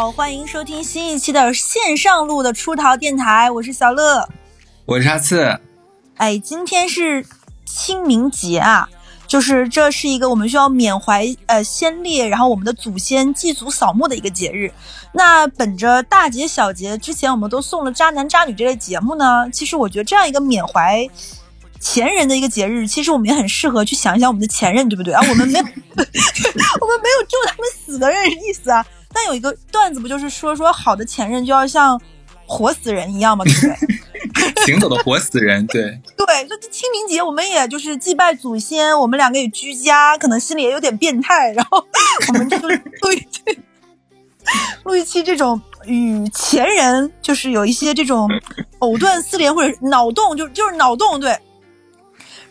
[0.00, 4.26] 好，欢迎收听新一期的线上录的出逃电台，我是小乐，
[4.86, 5.60] 我是阿次。
[6.16, 7.26] 哎，今天是
[7.66, 8.88] 清明节啊，
[9.26, 14.72] 就是这是一个我们需要缅怀呃先烈，然后我们的祖先祭祖扫墓的一个节日。
[15.12, 21.06] 那本着大节小节，之前我们都送了渣男渣女这类节目呢，其实我觉得这样一个缅怀
[21.78, 25.20] 前人的一个节日，其实我们也很适合去想一想我们的前任，对不对啊？
[25.28, 28.10] 我们没有， 我们没有祝他们死的
[28.48, 28.82] 意思啊。
[29.12, 32.00] 但有一个段子不就是说说好的前任就要像
[32.46, 33.44] 活死人一样吗？
[33.44, 33.76] 对不对？
[34.66, 35.82] 行走的活死人，对
[36.16, 36.46] 对。
[36.46, 41.84] 就清明节，我们也就是祭拜祖先，我们两个也居家，可能心里也有点变态，然后
[42.28, 43.60] 我们就录一期，
[44.84, 48.28] 录一期这种与前人就是有一些这种
[48.80, 51.36] 藕断丝连或者脑洞，就就是脑洞对。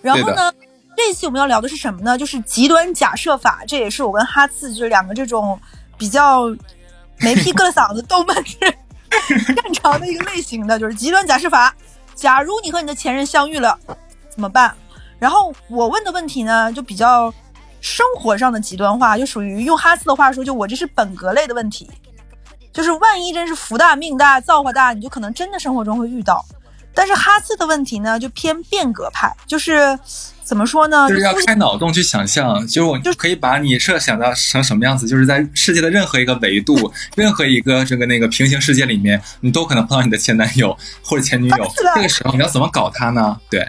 [0.02, 0.52] 然后呢，
[0.98, 2.18] 这一期我们要聊的是什么呢？
[2.18, 5.60] 就是极端假设法，这也是我跟哈次就是两个这种。
[6.00, 6.48] 比较
[7.18, 8.58] 没屁疙瘩嗓子动漫是
[9.54, 11.76] 擅长的一个类型的，就是极端假设法。
[12.16, 13.78] 假如你和你的前任相遇了，
[14.30, 14.74] 怎么办？
[15.20, 17.34] 然后我问的问题呢，就比较
[17.82, 21.90] 生活上的极端化，就属于用哈斯的话说，就我这是本格类的问题。
[22.72, 26.46] 就是万一真是福大命大造化大，你就可能真的生活中会遇到。
[26.94, 29.98] 但是哈斯的问题呢，就偏变革派，就是
[30.44, 31.08] 怎么说呢？
[31.08, 41.72] 就是要开脑洞去想象，就是我就可以把你设想到成什么样子，就是在世界的任何一个维度、任何一个这个那个平行世界里面，你都可能碰到你的前男友或者前女友。
[41.96, 43.40] 这个时候你要怎么搞他呢？
[43.50, 43.66] 对，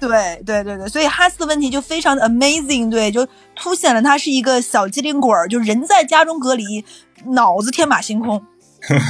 [0.00, 6.84] 对对对对，所以哈斯的问题就非常的 amazing，对，就凸显了他是一个小机灵鬼儿，就人在家中隔离，
[7.28, 8.44] 脑子天马行空。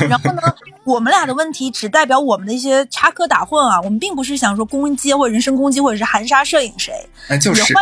[0.09, 0.43] 然后呢，
[0.85, 6.93] 我们俩的问题只代表我们的一些插科打诨啊，我们并不是想说攻击或者人身攻击或者是含沙射影谁，
[7.41, 7.63] 就是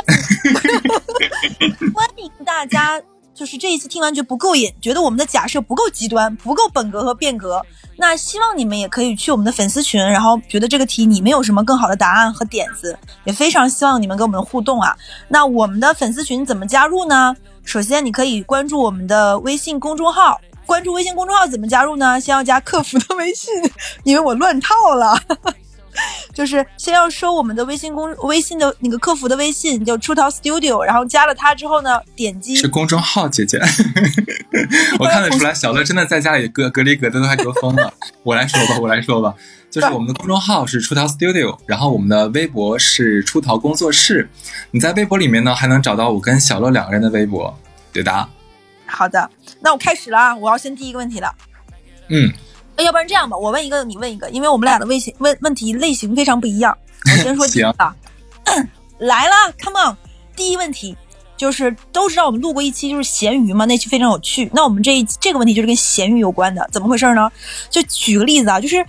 [1.95, 3.01] 欢迎大家，
[3.35, 7.61] 就是这一次听完觉得不够瘾，觉得我们的假设不够极端，不够本格和变革，
[7.97, 14.97] 那希望你们也可以去我们的粉丝群，然后觉得这个题你们有什么更好的答案和点子，也非常希望你们跟我们互动啊。
[15.29, 17.37] 那我们的粉丝群怎么加入呢？
[17.65, 20.41] 首先你可以关注我们的微信公众号。
[20.73, 22.19] 关注微信公众号怎么加入呢？
[22.19, 23.53] 先要加客服的微信，
[24.05, 25.15] 因为我乱套了，
[26.33, 33.61] 就是先要收我们的微信公微信的那个客服的微信，就出逃 Studio，然后加了他之后呢，点击是公众号姐姐，
[34.99, 37.93] 我看得出来，小乐真的在家里隔隔离隔的都快隔疯了。
[38.23, 39.35] 我来说吧，我来说吧，
[39.71, 44.27] 就是我们的公众号是出逃 Studio，然后我们的微博是出逃工作室。
[44.71, 47.55] 你在微博里面呢，还能找到我跟小乐两个人的微博，
[47.93, 48.27] 对的。
[48.87, 49.31] 好的，
[49.63, 50.37] 那我开始了啊！
[50.37, 51.33] 我要先第一个问题了。
[52.09, 52.31] 嗯，
[52.77, 56.77] 那要不然这样吧，我问一个，你问一个，因为我们俩的问型问问题类型非常不一样。
[57.05, 57.95] 我先说第一个，
[58.99, 59.97] 来了，Come on！
[60.35, 60.97] 第一问题
[61.37, 64.51] 就是都知道我们录过一期就是咸鱼嘛，那期非常有趣。
[64.53, 67.31] 那我们这一这个问题就是跟咸鱼有关的，怎么回事呢？
[67.71, 68.85] 就举个例子啊，就是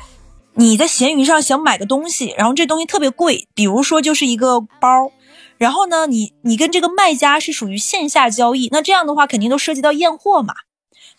[0.55, 5.11] 你在闲鱼上想买个东西，然后这东西特别贵，比如说就是一个包。
[5.57, 10.53] 然后呢，你你跟这个卖家是属于线下交易，那这样的话肯定都涉及到验货嘛。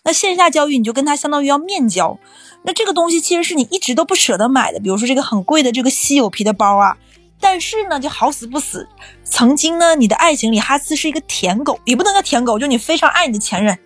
[0.03, 2.19] 那线下交易你就跟他相当于要面交，
[2.63, 6.97] 那这个东西其实是你一直都不舍得买的，比如说这个很贵的这个稀有皮的包啊。
[7.39, 8.87] 但是呢，就好死不死，
[9.23, 13.77] 曾经呢，你的爱情里哈斯是一个舔狗，也不能叫舔狗，就你非常爱你的前任，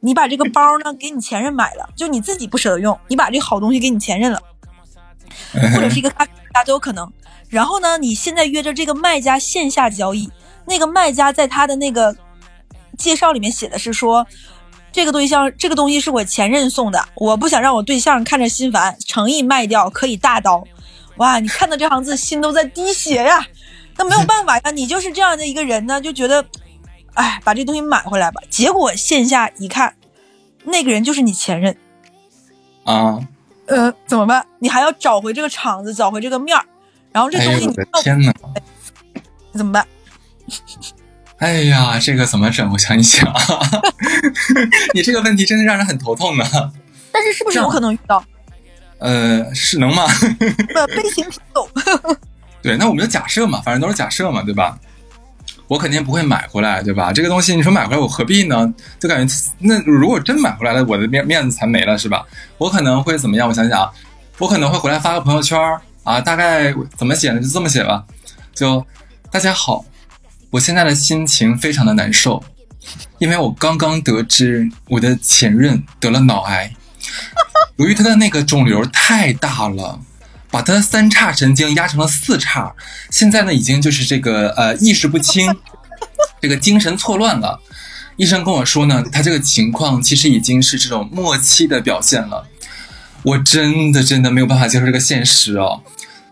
[0.00, 4.40] 你把这个包呢给你前任买了，就你自己不舍得用，你把这好东西给你前任了，
[5.74, 7.12] 或者是一个大家都有可能。
[7.48, 7.98] 然后呢？
[7.98, 10.30] 你现在约着这个卖家线下交易，
[10.66, 12.16] 那个卖家在他的那个
[12.98, 14.26] 介绍里面写的是说，
[14.90, 20.64] 这个对象这个东西是我前任送的，我不想让我对象看着心烦，诚意卖掉可以大刀。
[21.18, 23.46] 哇，你看到这行字，心都在滴血呀。
[23.96, 26.44] 那没有办法呀，你就是这样的一个人呢，就觉得，
[27.12, 28.40] 哎，把这东西买回来吧。
[28.50, 29.94] 结果线下一看，
[30.64, 31.76] 那个人就是你前任
[32.84, 33.20] 啊。
[33.66, 34.44] 呃，怎么办？
[34.58, 36.64] 你还要找回这个场子，找回这个面儿。
[37.12, 37.66] 然后这东西，
[39.52, 39.86] 你怎么办？
[41.38, 42.70] 哎呀，这个怎么整？
[42.72, 43.32] 我想一想，
[44.94, 46.44] 你这个问题真的让人很头痛呢。
[47.12, 48.24] 但是是不是有可能遇到？
[48.98, 50.06] 呃，是能吗？
[50.88, 51.68] 悲情品种。
[52.62, 54.78] 对，那我们就假设嘛，反正都是假设嘛，对吧？
[55.66, 57.12] 我肯定不会买回来，对吧？
[57.12, 58.72] 这个东西你说买回来我何必呢？
[58.98, 62.24] 就感觉那如果真买回来了，我的面面子才没了，是吧？
[62.58, 63.48] 我可能会怎么样？
[63.48, 63.90] 我想想，
[64.38, 65.58] 我可能会回来发个朋友圈
[66.02, 67.40] 啊，大概怎么写呢？
[67.40, 68.04] 就这么写吧，
[68.54, 68.84] 就
[69.30, 69.84] 大家好，
[70.50, 72.42] 我现在的心情非常的难受，
[73.18, 76.70] 因为我刚刚得知我的前任得了脑癌，
[77.76, 79.98] 由于他的那个肿瘤太大了，
[80.54, 82.72] 把他的三叉神经压成了四叉，
[83.10, 85.52] 现在呢已经就是这个呃意识不清，
[86.40, 87.60] 这个精神错乱了，
[88.14, 92.46] 医生跟我说呢，他这个情况其实已经是这种末期的表现了。
[93.24, 95.82] 我真的真的没有办法接受这个现实哦。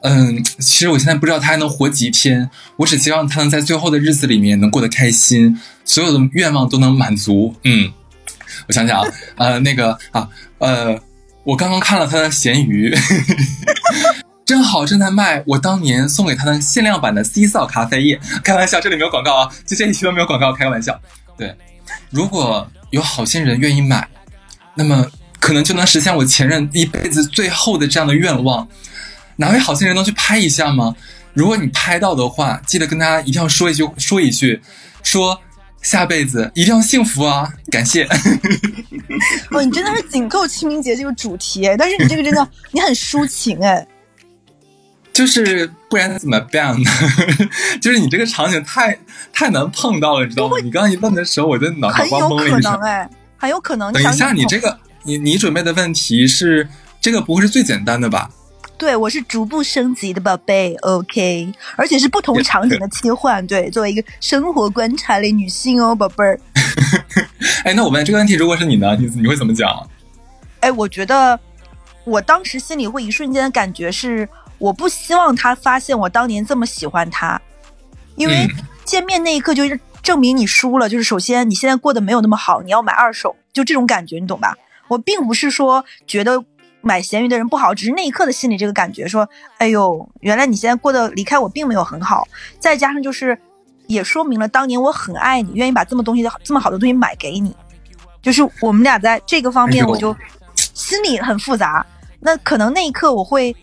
[0.02, 7.56] 嗯，其实我现在不知道他还能活几天，我只希望他能在最后的日子里面能过得开心，所有的愿望都能满足。
[7.64, 7.92] 嗯，
[8.68, 10.28] 我想想啊，呃，那个啊，
[10.58, 10.96] 呃，
[11.44, 12.94] 我刚刚看了他的咸鱼，
[14.46, 18.20] 正好正在卖我当年送给他的限量版的 C 扫咖啡液。
[18.44, 20.98] 开玩笑，这里没有广告啊，就这一期都没有广告，开个玩笑。
[21.36, 21.54] 对，
[22.10, 24.06] 如果有好心人愿意买，
[24.74, 25.04] 那么
[25.40, 28.66] 可能就能实现我前任一辈子最后的这样的愿望。
[29.36, 30.94] 哪位好心人能去拍一下吗？
[31.34, 34.60] 如果你拍到的话，记得跟他一定要说一句，说一句，
[35.02, 35.40] 说
[35.82, 37.48] 下辈子一定要幸福啊！
[37.70, 38.04] 感谢。
[39.50, 43.86] 哦，你真的是紧扣清明节这个主题，但是你这个真的 你很抒情哎。
[45.12, 46.90] 就是不然怎么办呢？
[47.82, 48.98] 就是你这个场景太
[49.30, 50.56] 太难碰到了，知道吗？
[50.62, 52.70] 你刚刚一问的时候，我的脑袋瓜懵了一下。
[52.70, 53.92] 很有可能哎，很有可能。
[53.92, 56.66] 等一下，你这个你你准备的问题是
[57.00, 58.30] 这个不会是最简单的吧？
[58.82, 63.46] 对，我是逐步升级的宝贝，OK，而且是不同场景的切换。
[63.46, 66.40] 对，作为一个生活观察类女性哦，宝贝儿。
[67.62, 69.88] 哎，那我问这个问题，如果是你呢，你你会怎么讲？
[70.58, 71.38] 哎，我觉得
[72.02, 77.40] 我当时心里会一瞬间的感觉是，我不希望他发现我当年这么喜欢他，
[78.16, 78.48] 因为
[78.84, 80.88] 见面那一刻就是证明你输了。
[80.88, 84.58] 就是首先你现在过得没有那么好，你要买二手，就这种感觉，你懂吧？
[84.88, 86.44] 我并不是说觉得。
[86.82, 92.26] 买咸鱼的人不好，只是那一刻的心里这个感觉，说，哎呦，原来你现在过得离开我并没有很好。
[92.58, 93.38] 再加上就是，
[93.86, 97.56] 也说明了当年我很爱你，愿意把这么东西的这么好的东西买给你。
[98.20, 100.14] 就是我们俩在这个方面，我就
[100.56, 101.84] 心里很复杂。
[102.20, 103.54] 那可能那一刻我会，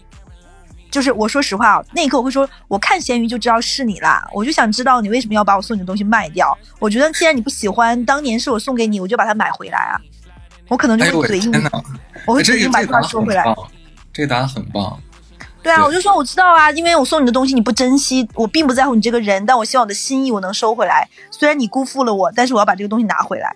[0.91, 4.27] 就是我说实话啊，那一刻我会说，我看咸鱼就知道是你啦。
[4.33, 6.57] 我就想知道你为什么要把我送你的东西卖掉。
[6.79, 9.99] 我觉得既然你不喜欢，当年是我送给你，我就把它买回来啊。
[10.69, 11.51] 我可能就会嘴硬，
[12.25, 13.43] 我会嘴硬把这话说回来。
[14.13, 14.97] 这个答案很棒。
[15.61, 21.05] 对啊，我就说我知道啊，因为我送你的东西你不珍惜，我并不在乎你这个人，但我希望我的心意我能收回来。
[21.31, 23.53] 虽然你辜负了我，但是我要把这个东西拿回来。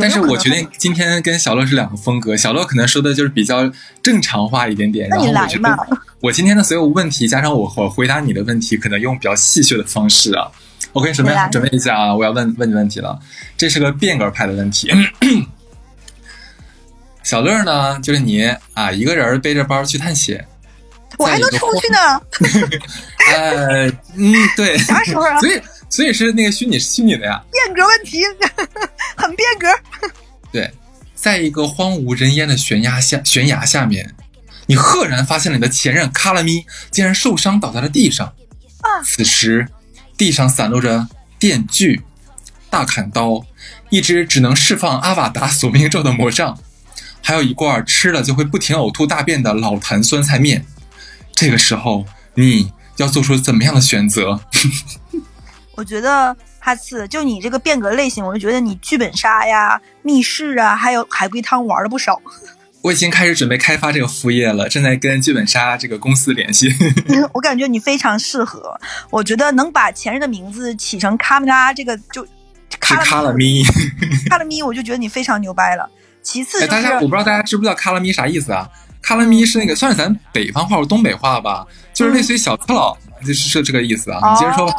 [0.00, 3.70] 但是我决定今天跟小乐是两个风格，小乐可能说的就是比较
[4.02, 5.88] 正常化一点点，然后我觉得
[6.20, 10.50] 我今天的所有问题加上我我回答你的问题，可能用比较戏谑的方式啊。
[10.92, 13.18] 我给你准备准备一下啊，我要问问你问题了，
[13.56, 14.90] 这是个变革派的问题。
[17.28, 18.42] 小乐呢，就是你
[18.72, 20.42] 啊，一个人背着包去探险，
[21.18, 22.18] 我还能出去呢。
[23.34, 23.86] 呃，
[24.16, 25.38] 嗯，对， 啥时候啊？
[25.38, 25.60] 所以，
[25.90, 27.38] 所以是那个虚拟虚拟的呀。
[27.52, 28.22] 变革问题，
[29.14, 29.68] 很变革。
[30.50, 30.72] 对，
[31.14, 34.10] 在一个荒无人烟的悬崖下，悬崖下面，
[34.64, 38.26] 你赫然发现了你的前任卡拉咪竟然受伤倒在了地上。
[38.80, 38.88] 啊！
[39.04, 39.68] 此时，
[40.16, 41.06] 地上散落着
[41.38, 42.00] 电锯、
[42.70, 43.44] 大砍刀，
[43.90, 46.58] 一只只能释放阿瓦达索命咒的魔杖。
[47.28, 50.64] 还有一罐吃了就会不停呕吐大便的老坛酸菜面，
[51.32, 54.40] 这个时候你要做出怎么样的选择？
[55.76, 62.18] 我觉得哈次就你这个变革类型，我就觉得你剧本杀呀、密室啊，还有海龟汤玩了不少。
[62.80, 66.74] 我已经开始准备开发这个副业了，正在跟剧本杀这个公司联系。
[67.34, 68.80] 我感觉你非常适合，
[69.10, 72.26] 我觉得能把前任的名字起成卡米拉，这个就
[72.80, 73.62] 卡了咪，
[74.30, 75.86] 卡了咪，我就觉得你非常牛掰了。
[76.22, 78.68] 其次，大家我不知道大家知不知道“卡拉咪”啥意思啊
[79.00, 84.20] ？“卡拉咪”是那个算是咱北方话或东北话吧，就是类似于小次佬，就是是这个意思啊。
[84.30, 84.70] 你接着说，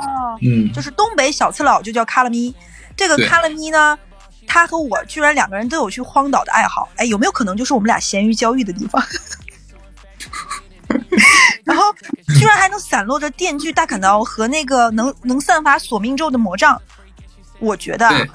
[0.41, 2.53] 嗯，就是东北小次佬就叫“卡拉咪”。
[2.95, 3.97] 这个“卡拉咪”呢，
[4.45, 9.03] 他和我居然两个人都有去荒岛的爱好，哎，有没有可能就是我们俩咸鱼交易的地方？
[11.63, 11.83] 然后
[12.39, 16.79] 居然还能散落着电锯、大砍刀和那个能能散发索命咒的魔杖，
[17.59, 18.27] 我觉得。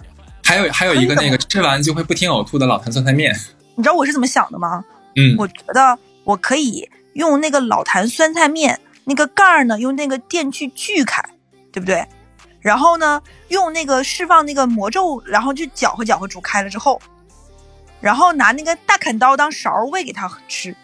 [0.44, 3.34] 还有还有一个那个吃完就会不停呕吐的老坛酸菜面，
[3.74, 4.84] 你知道我是怎么想的吗？
[5.16, 11.22] 嗯，我觉得我可以用那个老坛酸菜面那个盖儿呢，用那个电锯锯开，
[11.72, 12.06] 对不对？
[12.60, 17.00] 然后呢，用那个释放那个魔咒，然后就搅和搅和煮开了之后，
[18.00, 20.74] 然后拿那个大砍刀当勺喂给他吃。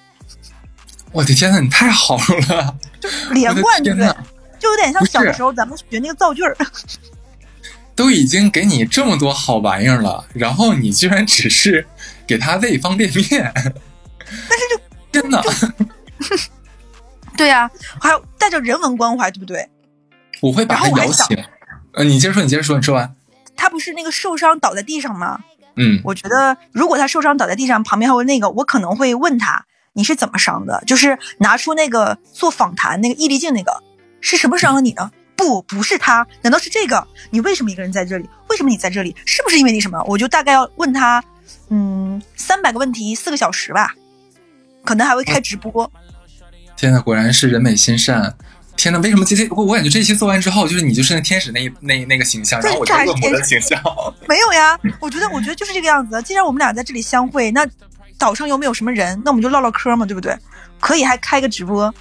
[1.12, 2.76] 我的天呐，你太好了！
[3.00, 4.08] 就连贯，对不对？
[4.58, 6.56] 就有点像小的时候咱们学那个造句儿。
[7.94, 11.86] 都已经给你这么多好玩意儿了，然后你居然只是
[12.26, 14.80] 给他喂方便面，但是就
[15.20, 15.42] 真的，
[17.36, 17.70] 对呀，
[18.00, 19.68] 还有带着人文关怀，对不对？
[20.40, 21.36] 我会把他摇醒。
[21.92, 23.14] 呃，你接着说，你接着说，你说完。
[23.56, 25.40] 他不是那个受伤倒在地上吗？
[25.76, 33.82] 嗯，我觉得如果他受伤倒在地上，旁边还有那个，我可能会问他你是怎么伤的，就是拿出那个做访谈那个易立竞那个
[34.20, 35.10] 是什么伤了你呢？
[35.40, 37.06] 不，不是他，难道是这个？
[37.30, 38.28] 你为什么一个人在这里？
[38.48, 39.16] 为什么你在这里？
[39.24, 40.02] 是不是因为你什么？
[40.06, 41.22] 我就大概要问他，
[41.70, 43.94] 嗯，三百个问题，四个小时吧，
[44.84, 45.90] 可能还会开直播。
[46.76, 48.36] 天呐，果然是人美心善。
[48.76, 53.78] 天呐，为什么这些我我感觉这期做完之后，就是你就是那天使那那那个形象，然后我就恶魔的形象。
[54.28, 56.20] 没有呀， 我觉得我觉得就是这个样子。
[56.22, 57.66] 既然我们俩在这里相会，那
[58.16, 60.34] 岛上又没有什么人，那我们就唠唠嗑嘛，对不对？
[60.78, 61.94] 可以还开个直播。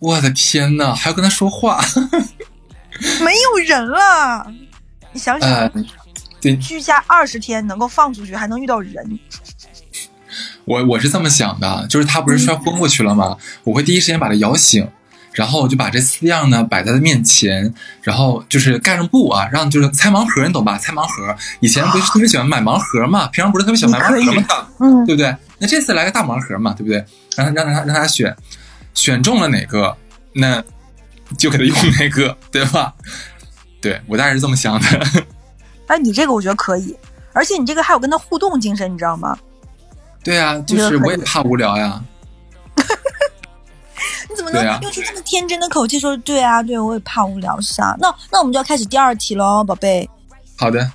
[0.00, 1.80] 我的天呐，还要跟他说话？
[3.24, 4.52] 没有人了，
[5.12, 5.70] 你想想，
[6.40, 9.18] 对，居家二十天能够放出去，还能遇到人。
[10.64, 13.36] 我我是这么想的，就是他不是摔昏过去了吗？
[13.64, 14.88] 我会第一时间把他摇醒。
[15.32, 20.76] 然后我就把这四样呢摆在他面前，然后就是盖上布啊，让就是猜盲盒，你懂吧？
[20.76, 23.28] 猜盲盒，以前不是特别喜欢买盲盒嘛？
[23.28, 24.66] 平常不是特别喜欢买盲盒吗？
[24.80, 25.34] 嗯，对不对？
[25.58, 27.04] 那这次来个大盲盒嘛，对不对？
[27.36, 28.36] 让他让他让他选，
[28.94, 29.96] 选中了哪个，
[30.32, 30.62] 那
[31.38, 32.92] 就给他用哪个， 对吧？
[33.80, 34.86] 对我大概是这么想的。
[35.86, 36.96] 哎，你这个我觉得可以，
[37.32, 39.38] 而且你这个还有跟他互动精神，你知道吗？
[40.22, 42.02] 对啊，就是我也怕无聊呀。
[44.28, 46.16] 你怎么能用出这么天真的口气说？
[46.18, 47.96] 对啊，对我也怕无聊是啊？
[47.98, 50.08] 那那我们就要开始第二题喽，宝贝。
[50.56, 50.92] 好的。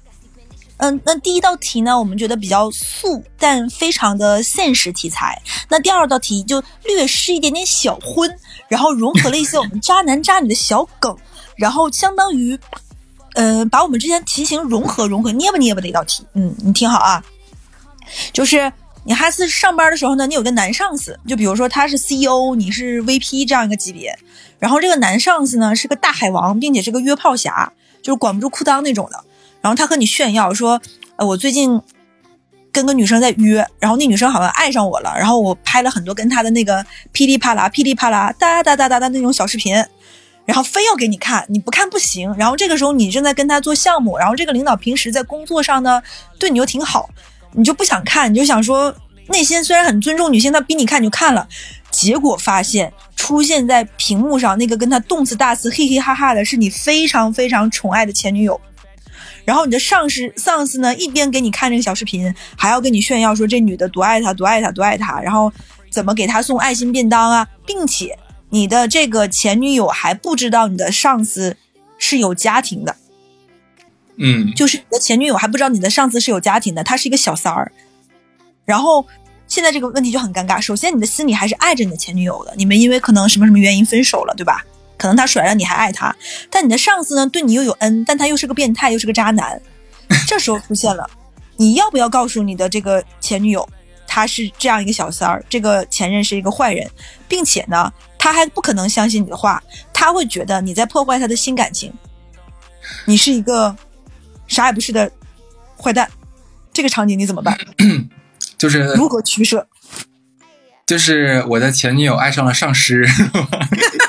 [0.78, 5.42] 嗯，那第一道题呢，我们觉得比较素，但非常的现实题材。
[5.70, 11.16] 那第二道题就略施一点点小荤，然后融合了一些我们渣男渣女的小梗，
[11.56, 12.60] 然后相当于，
[13.34, 16.26] 呃，把我们之间题型融合融合，捏吧捏吧的一道题。
[16.34, 17.24] 嗯，你听好啊，
[18.34, 18.72] 就是。
[19.08, 24.18] 你哈斯上班的时候呢，你有个男上司，就比如说他是 CEO，你是 VP 这样一个级别，
[24.58, 29.24] 然后这个男上司呢是个大海王，并且是个约炮侠，就是管不住裤裆那种的。
[29.66, 30.80] 然后他和你炫耀说
[31.18, 31.82] ：“呃，我最近
[32.72, 39.74] 跟个女生在约，然后那女生好像爱上我了，然后我拍了很多跟他的那个噼里啪啦、噼里啪啦、哒哒哒哒哒那种小视频，
[40.46, 42.32] 然后非要给你看，你不看不行。
[42.38, 46.00] 然后这个时候你正在跟他做项目，然后这个领导平时在工作上呢
[46.38, 47.10] 对你又挺好。”
[47.58, 48.94] 你就不想看，你就想说
[49.30, 51.48] 内心虽然很尊重女性，他逼你看你就看了，
[51.90, 58.60] 结果发现出现在屏幕上那个跟他动次大次嘿嘿哈哈的是你非常非常宠爱的前女友，
[59.46, 65.52] 然后你的上司上司呢一边给你看这个小视频，还要跟你炫耀说这女的多爱他多爱他多爱他，然后
[65.90, 68.18] 怎么给他送爱心便当啊，并且
[68.50, 71.56] 你的这个前女友还不知道你的上司
[71.98, 72.96] 是有家庭的。
[74.18, 77.72] 嗯，就是你的前女友还不知道你的上司是有家庭的，他是一个小三儿。
[78.64, 79.06] 然后
[79.48, 80.60] 现在这个问题就很尴尬。
[80.60, 84.66] 首先，你的心里还是爱着你的前女友的，你们因为可能什么什么原因分手了，对吧？
[84.98, 86.16] 可能他甩了你还爱他，
[86.50, 89.62] 但你的上司呢对你又有恩，但他又是个变态，又是个渣男。
[90.28, 91.10] 这时候出现了，
[91.58, 93.68] 你要不要告诉你的这个前女友，
[94.08, 96.90] 他是这样一个小三儿，这个前任是一个坏人，
[97.28, 99.62] 并且呢，他还不可能相信你的话，
[99.94, 101.94] 他会觉得你在破坏他的新感情，
[103.06, 103.76] 你是一个。
[104.48, 105.12] 啥也不是的
[105.76, 106.08] 坏蛋，
[106.72, 107.58] 这个场景你怎么办？
[108.60, 109.68] 就是如何取舍？
[110.86, 112.72] 就是我的前女友爱上了上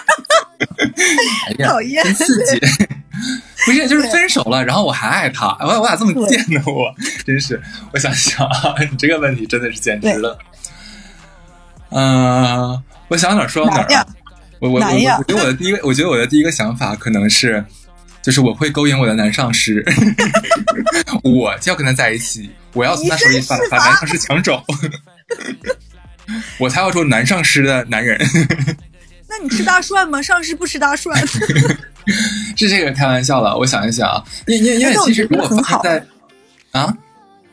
[0.59, 2.59] 司，讨厌，真刺激！
[3.67, 6.63] 不是，就是分手了，然后我还爱他，我我咋这么贱呢？
[6.67, 6.95] 我
[7.25, 7.61] 真是，
[7.93, 10.39] 我想想啊，你这个问题真的是简直了。
[11.91, 14.07] 嗯，我想哪说到哪儿。
[14.59, 17.65] 我我我我觉得我的第一个，我觉得我的第一个想法可能是。
[18.23, 19.85] 就是我会勾引我的男上司，
[21.23, 24.61] 我就要跟他在一起，我要从他手里把把男上司抢走，
[26.59, 28.19] 我才要做男上司的男人。
[29.29, 30.23] 那你吃大蒜吗？
[30.23, 31.17] 上市不吃大蒜。
[32.57, 36.07] 是这个开玩笑了，我想一想啊，因因因为其实如果发生在
[36.71, 36.97] 啊，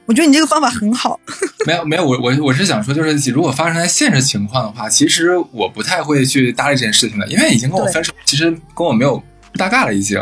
[0.06, 1.20] 我觉得你这个方法很好。
[1.65, 9.18] 没有没有，我我我是想说，就是如果发生在现实情况的话，其实我不太会去搭理这件事情的，因为已经跟我分手，其实跟我没有
[9.51, 10.22] 不搭嘎了已经。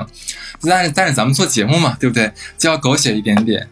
[0.64, 2.32] 但是但是咱们做节目嘛，对不对？
[2.58, 3.68] 就要狗血一点点。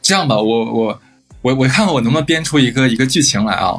[0.00, 1.00] 这样吧，我我
[1.42, 3.76] 我我看看我能不能编出一个一个剧情来啊。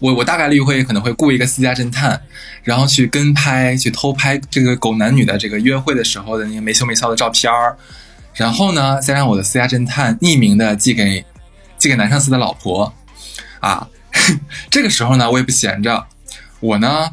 [0.00, 2.20] 我我大概率会可能会雇一个私家侦探，
[2.64, 7.76] 然后去跟拍去偷拍这个狗男女的这个约会的时候的那个没羞没臊的照片儿，
[8.34, 11.24] 然后呢，再让我的私家侦探匿名的寄给
[11.78, 12.92] 寄给男上司的老婆
[13.60, 13.86] 啊。
[14.68, 16.04] 这个时候呢，我也不闲着，
[16.58, 17.08] 我呢。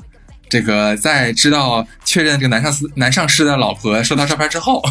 [0.49, 4.81] 这个在知道确认这个男上司男上司的老婆收到照片之后，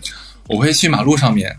[0.46, 1.56] 我会去马路上面，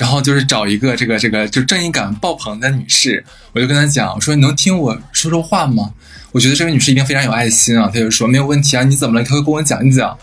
[0.00, 5.92] 然后就是找一个这个这个就正义感爆棚的女士，我就跟她讲，我说你能听我说说话吗？
[6.32, 7.90] 我觉得这位女士一定非常有爱心啊。
[7.92, 9.20] 她就说没有问题啊，你怎么了？
[9.20, 10.16] 你可以跟我讲一讲。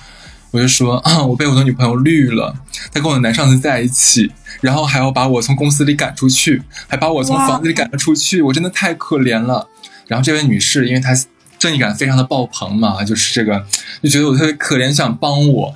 [0.50, 2.56] 我就说啊，我被我的女朋友绿了，
[2.92, 4.32] 她跟我的男上司在一起，
[4.62, 9.68] 然后还要把我从公司里赶出去，还把我从房子里赶了出去，我真的太可怜了。
[10.08, 11.16] 然后这位女士，因为她。
[11.60, 13.66] 正义感非常的爆棚嘛，就是这个
[14.04, 15.74] 就觉得我特别可怜，想帮我，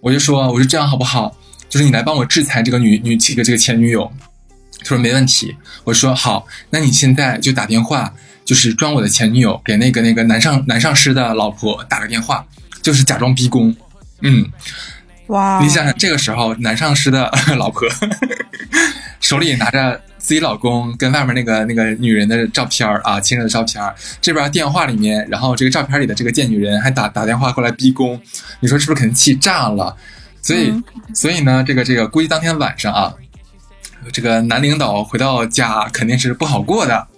[0.00, 1.36] 我就说我说这样好不好？
[1.74, 4.08] 就是你来帮我制裁这个女女这个这个前女友。
[4.78, 5.52] 他说没问题。
[5.82, 8.14] 我说好，那你现在就打电话，
[8.44, 12.46] 就是装我的前女友，给那个那个男上男上司的老婆打个电话，
[12.80, 13.74] 就是假装逼宫。
[14.20, 14.48] 嗯，
[15.26, 17.82] 哇，你想想这个时候男上司的老婆
[19.18, 20.00] 手里拿着。
[20.16, 23.84] 自己老公跟外面那个那个女人的照片啊，亲热的照片
[24.22, 28.18] 这边电话里面，然后这个照片里的这个贱女人还打打电话过来逼宫，
[28.60, 29.94] 你说是不是肯定气炸了？
[30.44, 30.82] 所以，
[31.14, 33.14] 所以呢，这个这个估计当天晚上啊，
[34.12, 37.08] 这个男领导回到家肯定是不好过的。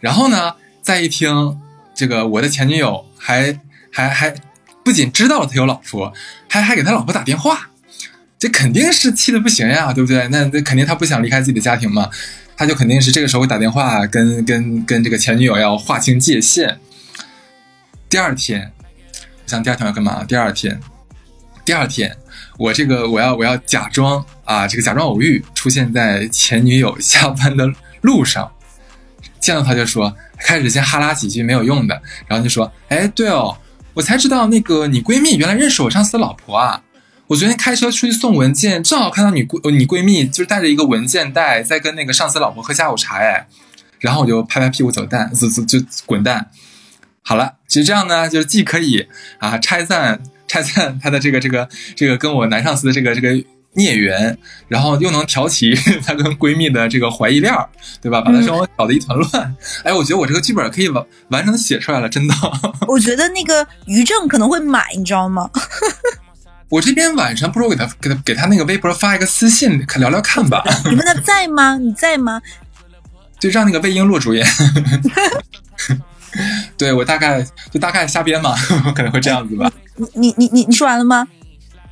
[0.00, 1.56] 然后呢，再一听
[1.94, 3.56] 这个我的前女友还
[3.92, 4.34] 还还
[4.84, 6.12] 不仅知道了他有老婆，
[6.48, 7.70] 还还给他老婆打电话，
[8.36, 10.26] 这肯定是气的不行呀，对不对？
[10.26, 12.10] 那那肯定他不想离开自己的家庭嘛。
[12.56, 16.78] 他就肯定是这个时候会打电话跟跟跟这个前女友要划清界限。
[18.08, 18.72] 第二天，
[19.44, 20.24] 我想第二天要干嘛？
[20.24, 20.80] 第二天，
[21.64, 22.16] 第二天，
[22.58, 27.66] 我这个我要我要假装啊，这个假装偶遇出现在前女友下班的
[28.00, 28.50] 路上，
[29.40, 33.56] 见到他就说，开始先哈拉几句没有用的，然后就说，哎，对哦，
[33.94, 36.82] 我才知道那个你闺蜜原来认识我上司的老婆啊。
[37.28, 43.46] 我昨天开车出去送文件，正好看到你闺你闺蜜就是带着一个文件袋在跟那个上司老婆喝下午茶哎，
[44.00, 46.50] 然后我就拍拍屁股走蛋，就就就滚蛋。
[47.22, 50.20] 好了，其实这样呢，就是既可以啊拆散
[50.52, 51.66] 拆散他的这个这个
[51.96, 53.32] 这个跟我男上司的这个这个
[53.72, 54.36] 孽缘，
[54.68, 57.50] 然后又能挑起 他跟闺蜜的这个怀疑链
[58.02, 58.20] 对吧？
[58.20, 59.56] 把他生活搞得一团乱。
[59.82, 62.34] 哎，我觉得我这个剧本可以完完整的写出来了，真的。
[62.86, 65.48] 我觉得那个于正可能会买，你知道吗？
[66.68, 70.62] 我这边晚上不如给他给他给他那个微博发一个私信，聊聊看吧。
[70.84, 71.78] 你问他在吗？
[71.78, 72.42] 你在吗？
[73.40, 74.46] 就让那个魏璎珞主演。
[76.78, 78.54] 对我大概就大概瞎编嘛，
[78.96, 79.70] 可能会这样子吧。
[79.96, 81.26] 你你你你你说完了吗？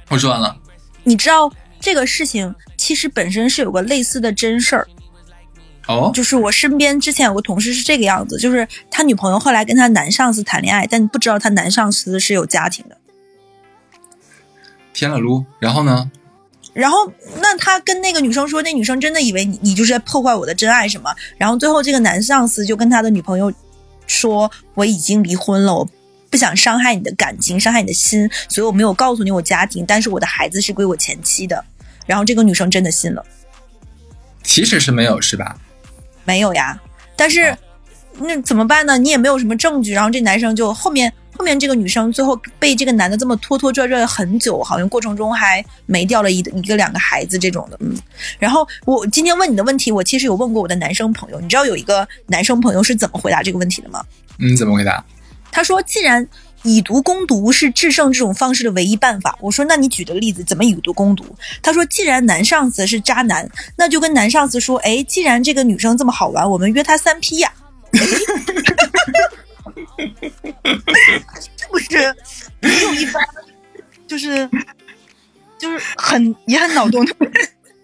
[0.08, 0.56] 我说完了。
[1.04, 4.88] 你知道这个事情其实本身是有个类似的真事儿。
[5.86, 6.10] 哦。
[6.14, 12.96] 就是我身边之前有个同事是这个样子，就是他女朋友后来跟他男上司谈恋爱，但不知道他男上司是有家庭的。
[14.92, 16.10] 天了噜，然后呢？
[16.72, 16.98] 然后
[17.40, 21.12] 那他跟那个女生说，那女生真的以为你你就是在破坏我的真爱什么？
[21.36, 23.52] 然后最后这个男上司就跟他的女朋友
[24.10, 25.88] 说，我已经离婚了，我
[26.28, 31.64] 不想伤害你的感情，伤害你的心，所以我没有告诉你我家庭，但是我的孩子是归我前妻的。
[32.06, 33.24] 然后这个女生真的信了。
[34.42, 35.56] 其实是没有是吧？
[36.24, 36.80] 没有呀，
[37.14, 37.56] 但是
[38.20, 38.96] 那怎么办呢？
[38.98, 39.92] 你也没有什么证据。
[39.92, 41.12] 然后这男生就后面。
[41.38, 47.96] 后面这个女生最后被这个男的这么拖拖拽拽很久，好像过程中还没掉了一一个两个孩子这种的，嗯。
[48.38, 54.04] 然后我今天问你的问题，我其实有问过我的男生朋友，你知道有一个男生朋友是怎么回答这个问题的吗？
[54.38, 55.02] 嗯，怎么回答？
[55.50, 56.28] 他说：“既然
[56.62, 61.24] 以毒攻毒是制胜这种方式的唯一办法。”我说：“那你举的个例子，怎么以毒攻毒？”
[61.62, 67.50] 他说：“既然男上司是渣男，那就跟男上司说，哎，既然这个女生这么好玩，我们约她三 P 呀。”
[71.40, 72.16] 是不是
[72.60, 73.22] 没有一般？
[74.06, 74.48] 就是
[75.58, 77.14] 就是很也很脑洞的。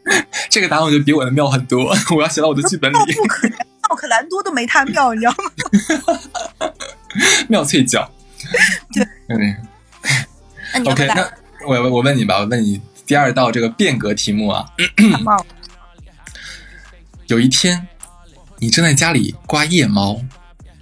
[0.48, 2.96] 这个答案我觉得比我的妙很多，我要写到我的剧本里。
[3.14, 5.34] 不可能，妙可蓝多都没他妙，你知道
[6.58, 6.58] 吗？
[7.48, 8.10] 妙脆角。
[8.92, 9.06] 对。
[10.84, 11.30] OK，那
[11.66, 14.64] 我我问你吧，我问你第二道这个变革题目啊。
[17.26, 17.88] 有一天，
[18.58, 20.20] 你正在家里刮腋毛。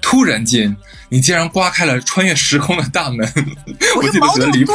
[0.07, 0.77] 突然间，
[1.09, 3.27] 你竟然刮开了穿越时空的大门，
[3.97, 4.73] 我记得觉得离谱。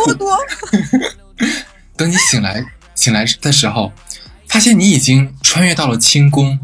[1.96, 3.94] 等你醒来醒来的时候，
[4.48, 6.60] 发现你已经穿越到了清宫。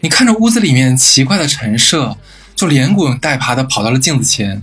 [0.00, 2.18] 你看着屋子里面奇怪的陈设，
[2.54, 4.62] 就连滚带爬的跑到了镜子前。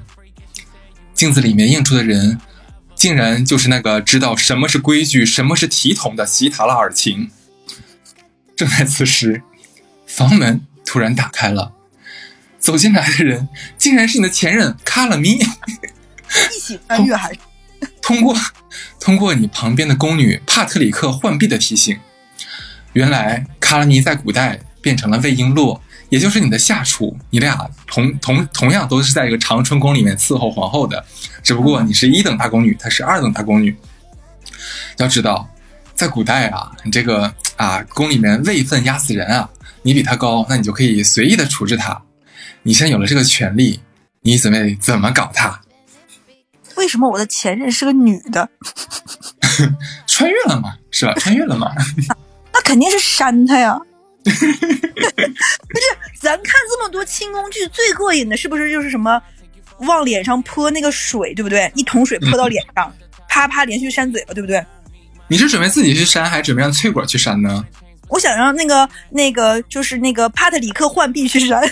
[1.16, 2.40] 镜子里面映出的人，
[2.94, 7.32] 竟然就是那个知道什么是规矩、什么是体统的西塔拉尔琴。
[8.56, 9.42] 正在此时，
[10.06, 10.62] 房门
[10.94, 11.74] 突然打开了。
[12.60, 17.40] 走进来的人竟然是你的前任卡拉米，一起翻越还是
[18.00, 18.36] 通过
[19.00, 22.00] 通过你旁边的宫女帕特里克浣碧的提醒，
[22.94, 25.80] 原来卡拉尼在古代变成了魏璎珞，
[26.10, 27.18] 也就是你的下属。
[27.32, 31.04] 你俩同同同样都是在一个长春宫里面伺候皇后的，
[31.42, 33.76] 只不过你是一等大宫女，她是二等大宫女。
[34.98, 35.50] 要知道，
[35.96, 39.50] 在古代啊，你这个啊宫里面位分压死人啊，
[39.84, 42.02] 你比他高，那你就可以随意的处置他。
[42.64, 43.80] 你现在有了这个权利，
[44.22, 45.62] 你准备怎么搞他？
[46.76, 48.50] 为什么我的前任是个女的？
[50.08, 51.14] 穿越了嘛，是吧？
[51.16, 51.72] 穿越了嘛？
[52.52, 53.78] 那肯定是扇他呀！
[54.24, 54.48] 不是，
[56.20, 59.22] 咱看这么多清宫剧，最过瘾的是不是就是什么
[59.80, 61.72] 往脸上泼那个水，对不对？
[61.76, 62.92] 一桶水泼到脸上，
[63.28, 64.66] 啪啪连续扇嘴巴，对不对？
[65.28, 67.66] 你是准备自己去扇，还是准备让翠果去扇呢？
[68.14, 71.68] 我想让那个那个就是那个帕特里克换臂去扇，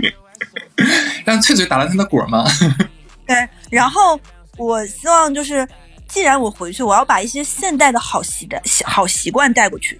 [1.24, 2.44] 让翠翠打烂他的果吗？
[3.26, 4.20] 对，然后
[4.58, 5.66] 我希望就是，
[6.06, 9.98] 既然我回去，我要把一些现代的好习的好习惯带过去。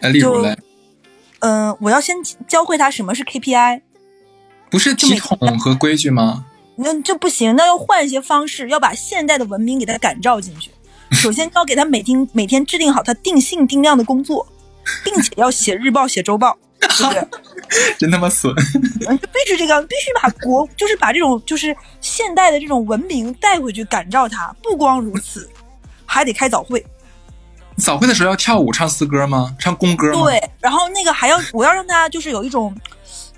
[0.00, 0.56] 呃，例如嘞，
[1.40, 2.16] 嗯、我要先
[2.48, 3.82] 教会他什么是 KPI，
[4.70, 6.46] 不是体统和规矩吗？
[6.76, 10.70] 那就不行，那要换一些方式，要把现代的文明给他感召进去。
[11.12, 14.46] 首先要给他每天每天制定好他定性定量的工作，
[15.04, 17.28] 并且要写日报、写周报，对不对？
[17.98, 18.52] 真他妈损！
[19.06, 24.54] 嗯，就必须这个，必须把国，就是把这种就是现代的这种文明带回去，感召他。
[24.62, 25.48] 不光如此，
[26.04, 26.84] 还得开早会。
[27.76, 29.54] 早会的时候要跳舞、唱诗歌吗？
[29.58, 30.24] 唱宫歌吗？
[30.24, 32.74] 对，然后那个还要，我要让他就是有一种，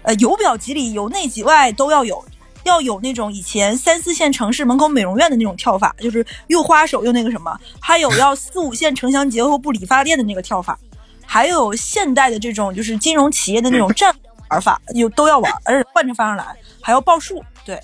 [0.03, 2.25] 呃，由表及里，由内及外都要有，
[2.65, 10.79] 要有那种以前三四线城市门口美容院的那种跳法，就是又花手又那个什么，还有要四五线城乡结合部理发店的那个跳法，
[11.27, 14.15] 还有现代的这种就是金融企业的那种战
[14.51, 17.81] 玩法，有都要玩，而且换着方向来，还要报数，对，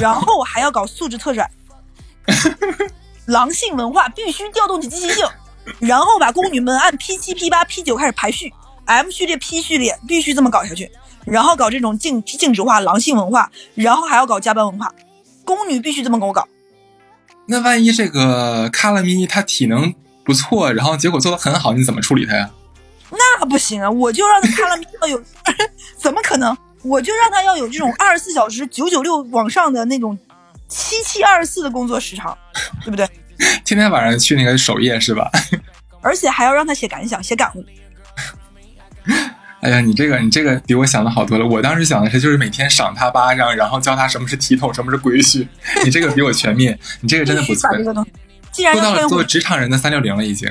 [0.00, 1.50] 然后还要搞素质特展，
[3.26, 5.26] 狼性文化必须调动起积极性。
[5.80, 8.50] 然后把宫女们按 P 七、P 八、P 九开始排序
[8.86, 10.90] ，M 序列、P 序列必须这么搞下去，
[11.24, 14.92] 然后搞这种静静止化、狼性文化，然后还要搞加班文化，
[15.44, 16.46] 宫女必须这么给我搞。
[17.46, 22.50] 那万一这个卡拉咪他体能不错，然后结果做的很好，你怎么处理他呀？
[23.10, 25.22] 那不行啊，我就让他看了要 有，
[25.96, 26.56] 怎么可能？
[26.82, 30.16] 我就让他要有这种二十四小时九九六往上的那种
[30.68, 32.36] 七七二十四的工作时长，
[32.84, 33.08] 对不对？
[33.64, 35.30] 天天晚上去那个首页是吧？
[36.02, 37.64] 而且还要让他写感想、写感悟。
[39.60, 41.44] 哎呀，你这个你这个比我想的好多了。
[41.44, 45.46] 我当时想的是，就是每天赏他巴掌，然后教他什么是体统，什么是规矩。
[45.84, 47.78] 你这个比我全面，你这个真的不错必须把。
[47.78, 48.12] 这个东西，
[48.52, 50.48] 既然做职场人的三六零了，已经。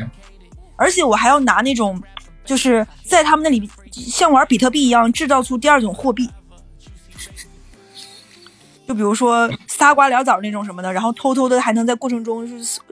[0.75, 2.01] 而且我还要拿那种，
[2.43, 6.29] 就是在他们那里像玩比特币一样制造出第二种货币。
[8.87, 12.45] 就比如说仨瓜俩枣那种什么的，然后偷偷的还能在过程中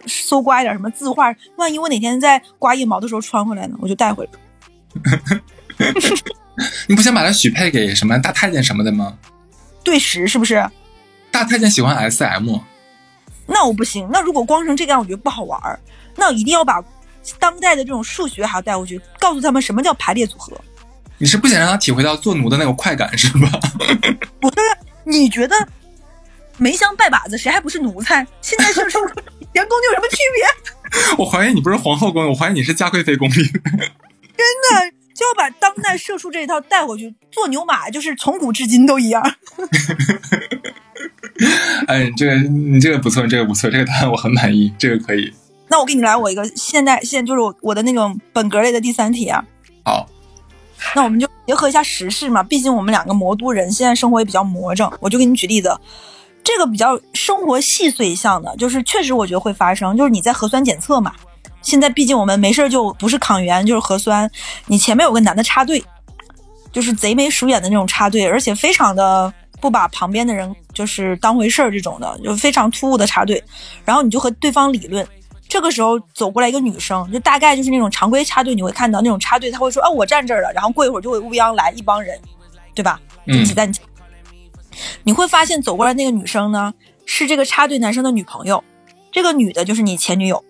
[0.08, 4.32] 搜刮一点什么字画，万一我哪天在刮腋毛的时候穿回来呢，我就带回来。
[6.88, 9.17] 你不想把他许配给什么大太监什么的吗？
[9.83, 10.67] 对时是不是？
[11.31, 12.59] 大太监喜欢 SM，
[13.45, 14.07] 那我不行。
[14.11, 15.79] 那如果光成这个样，我觉得不好玩儿。
[16.15, 16.81] 那我一定要把
[17.39, 20.57] 当代的这种数学还要带回去，告诉他们什么叫排列组合。
[21.17, 23.49] 你是不想让他体会到做奴的那个快感是吧？
[24.39, 24.55] 不是，
[25.03, 25.55] 你觉得
[26.57, 28.25] 梅香拜把子谁还不是奴才？
[28.41, 29.01] 现在是说
[29.53, 31.15] 员工就有什么区别？
[31.17, 33.33] 我怀疑你不是皇后宫，我怀疑你是嘉贵妃宫里。
[33.33, 39.23] 真的就要把当代社畜这一套带回去，做牛马就是从古至今都一样。
[41.88, 45.34] 哎，这个你这个不错，这个不错，这个答案我很满意，这个可以。
[45.69, 49.43] 那我给你来我一个现代现就是我我的那种本格类的第三题啊。
[49.84, 50.08] 好，
[50.95, 54.91] 那我们就结合一下时事嘛，毕竟我们两个魔都人，现在生活也比较魔怔。
[54.99, 55.73] 我就给你举例子，
[56.43, 61.13] 这个比较生活细碎项的，就是确实我觉得会发生，就是你在核酸检测嘛。
[61.65, 64.30] 现在毕竟我们没事儿就不是抗原就是核酸，
[64.67, 65.84] 你前面有个男的插队，
[66.71, 73.43] 就是贼眉鼠眼的那种插队，而且非常的不把旁边的人就是当回事儿这种的，就非常突兀的插队。
[73.84, 75.06] 然后你就和对方理论，
[75.49, 82.15] 这个时候走过来一个女生，就大概就是那种常规插队，你会看到那种插队，他会说啊我站这儿了，然后过一会儿就会乌泱来一帮人，
[82.75, 83.01] 对吧？
[83.25, 83.84] 就嗯挤在你前。
[85.04, 86.73] 你会发现走过来那个女生呢，
[87.08, 88.63] 是这个插队男生的女朋友，
[89.12, 90.43] 这个女的就是你前女友。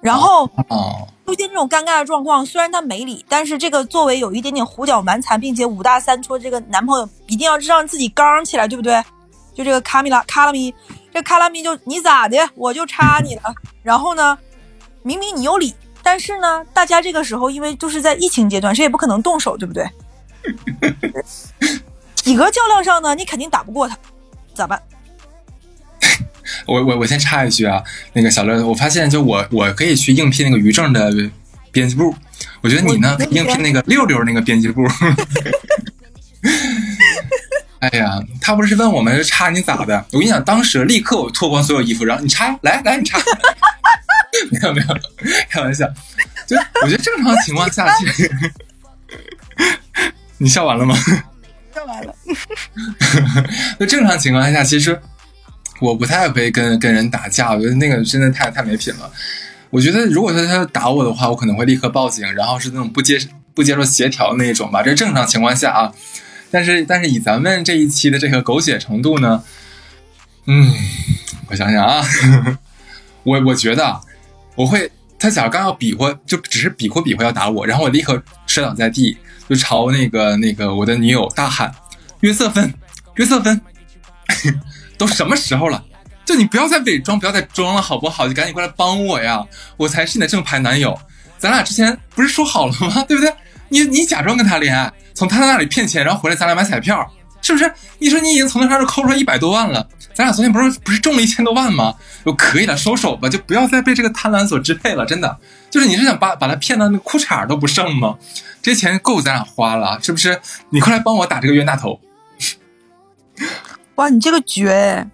[0.00, 9.02] 然后哦，出现这种尴尬的状况，虽然他没理，但是这个作为有一点点胡搅蛮缠，并且五大三粗，这个男朋友一定要让自己刚起来，对不对？
[9.54, 10.72] 就这个卡米拉卡拉米，
[11.12, 13.42] 这卡拉米就你咋的，我就插你了。
[13.82, 14.38] 然后呢，
[15.02, 19.84] 明明你有理，但是呢，大家这个时候因为就是在疫情阶段，谁也不可能动手，对不对？
[22.22, 23.98] 体格较量上呢，你肯定打不过他，
[24.54, 24.80] 咋办？
[26.66, 27.82] 我我我先插一句啊，
[28.12, 31.12] 那个小乐，我发现就我我可以去应聘那个于正的
[31.72, 32.14] 编辑部，
[32.60, 34.82] 我觉得你呢应聘那个六六那个编辑部。
[37.80, 40.04] 哎呀，他不是问我们插你咋的？
[40.12, 43.18] 我跟你讲，当时立刻我脱光所有衣服，然后你插，来来你插。
[44.50, 44.86] 没有没有，
[45.48, 45.86] 开玩笑。
[46.46, 48.30] 就我觉得正常情况下，其实
[50.38, 50.96] 你笑完了吗？
[51.72, 52.12] 笑完了，
[53.78, 55.00] 就正常情况下，其实
[55.80, 59.10] 我不太会跟跟人打架，我觉得那个真的太太没品了。
[59.70, 63.18] 我觉得如果他他打我的话，我可能会立刻报警，然后是那种不接
[63.54, 64.82] 不接受协调的那一种吧。
[64.82, 65.92] 这正常情况下啊。
[66.50, 69.44] 但是但是以咱们这一期的这个狗血程度呢，
[70.46, 70.72] 嗯，
[71.48, 72.02] 我想想啊，
[73.22, 74.00] 我我觉得
[74.54, 81.70] 我会，他假如刚要比划，就只是比划比划要打我，然后我立刻摔倒在地，就朝那个那个我的女友大喊
[82.20, 82.72] ：“约瑟芬，
[83.16, 83.60] 约瑟芬，
[84.98, 85.82] 都什么时候了？
[86.26, 88.28] 就你不要再伪装，不要再装了，好不好？
[88.28, 89.42] 就赶紧过来帮我呀！
[89.78, 90.94] 我才是你的正牌男友。
[91.38, 93.02] 咱俩之前不是说好了吗？
[93.08, 93.32] 对不对？
[93.70, 97.72] 你你假装跟他恋爱，从他那里骗钱，然后回来咱俩买彩票，是不是？
[97.98, 101.94] 你说你已经从他那儿抠出来一百多万了，咱俩昨天不是不是中了一千多万吗？
[102.26, 105.06] 就可以了，收手吧，就不要再被这个贪婪所支配了。
[105.06, 105.38] 真的，
[105.70, 108.16] 就是你是想把把他骗到那裤衩都不剩吗？
[108.60, 110.38] 这钱够咱俩花了，是不是？
[110.70, 111.98] 你快来帮我打这个冤大头！
[113.98, 115.06] 哇，你这个绝！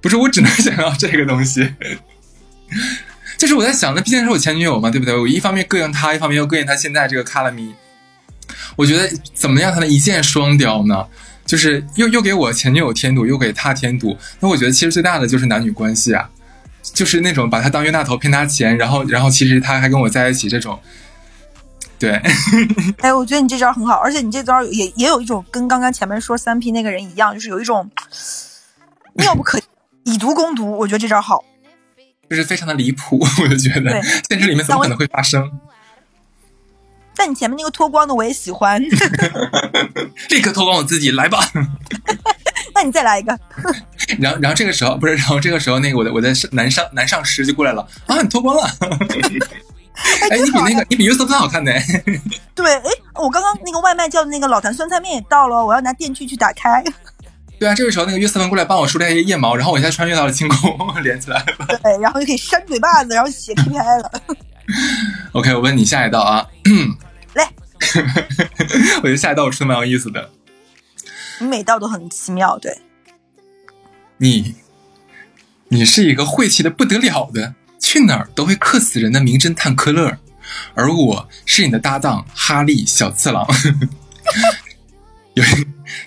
[0.00, 1.74] 不是，我只能想要这个东西。
[3.38, 5.16] 就是我在想，那毕竟是我前女友嘛，对不对？
[5.16, 7.72] 我一方面膈应她，一方面又膈应她现在这个卡拉咪。
[8.74, 11.06] 我觉得怎么样才能一箭双雕呢？
[11.46, 14.16] 就是又又给我前女友添堵，又给他添堵。
[14.40, 16.28] 那我觉得其实最大的就是男女关系啊，
[16.92, 20.80] 就是那种把他当冤大头骗他钱，然后然后其实他还跟我在一起这种。
[22.02, 22.20] 对，
[22.98, 27.88] 哎，我觉得你这招很好，而且你这招也也有一种跟刚刚前面说三 P 那个人一样，就是有一种
[29.14, 29.60] 妙不可
[30.02, 30.76] 以毒攻毒。
[30.76, 31.44] 我觉得这招好，
[32.28, 33.24] 就是非常的离谱。
[33.40, 35.48] 我就觉得现实里面怎么可能会发生？
[37.14, 38.82] 但你前面那个脱光的我也喜欢，
[40.30, 41.38] 立刻脱光我自己来吧。
[42.74, 43.38] 那你再来一个。
[44.18, 48.68] 然后，然后这个时候不是，然后这个时候那个我的我的男上男上司就过来了啊，你脱光了。
[50.30, 51.72] 哎，你比那个，你比约瑟芬好看呢。
[52.54, 56.82] 对，哎，我刚刚那个外卖叫的那个老坛酸菜面也到了，我要拿电锯去打开。
[57.58, 61.78] 对啊，这个时候那个约瑟芬过来帮我梳理一些腋毛，然后我现在穿越到了清宫， 连起来了。
[61.82, 64.12] 对，然后就可以扇嘴巴子，然后写 KPI 了。
[65.32, 66.46] OK，我问你下一道啊。
[67.34, 67.48] 来，
[68.98, 70.30] 我觉得下一道我出的蛮有意思的。
[71.38, 72.78] 你每道都很奇妙，对。
[74.18, 74.56] 你，
[75.68, 77.54] 你是一个晦气的不得了的。
[77.82, 80.16] 去哪儿都会克死人的名侦探科勒，
[80.74, 83.46] 而我是你的搭档哈利小次郎。
[85.34, 85.44] 有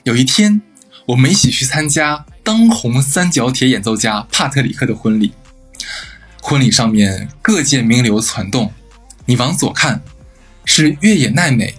[0.03, 0.61] 有一天，
[1.07, 5.33] 我们一起去参加当红三角铁演奏家帕特里克的婚礼。
[6.41, 8.71] 婚礼上面各界名流攒动，
[9.25, 10.01] 你往左看
[10.63, 11.75] 是越野奈美，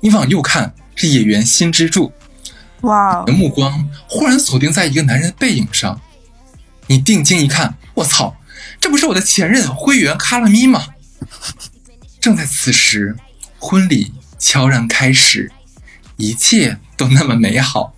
[0.00, 2.12] 你往右看是野原新之助。
[2.82, 3.24] 哇！
[3.26, 6.00] 你的目光忽然锁定在一个男人的背影上，
[6.86, 8.34] 你定睛一看，我操！
[8.80, 10.86] 这不是我的前任灰原卡拉咪吗？
[12.20, 13.16] 正在此时，
[13.58, 15.52] 婚礼悄然开始，
[16.16, 17.94] 一切都那么美好。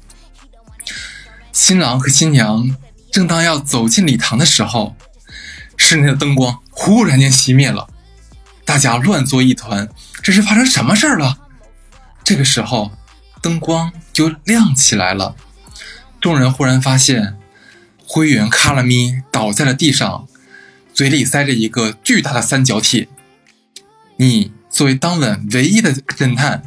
[1.52, 2.76] 新郎和新娘
[3.10, 4.96] 正当要走进礼堂的时候，
[5.76, 7.88] 室内的灯光忽然间熄灭了，
[8.64, 9.88] 大家乱作一团。
[10.22, 11.38] 这是发生什么事儿了？
[12.22, 12.92] 这个时候，
[13.42, 15.34] 灯光就亮起来了。
[16.20, 17.38] 众人忽然发现，
[18.06, 20.28] 灰原卡拉咪倒在了地上。
[21.00, 23.08] 嘴里塞着一个巨大的三角铁，
[24.18, 26.62] 你作为当晚唯一的侦探，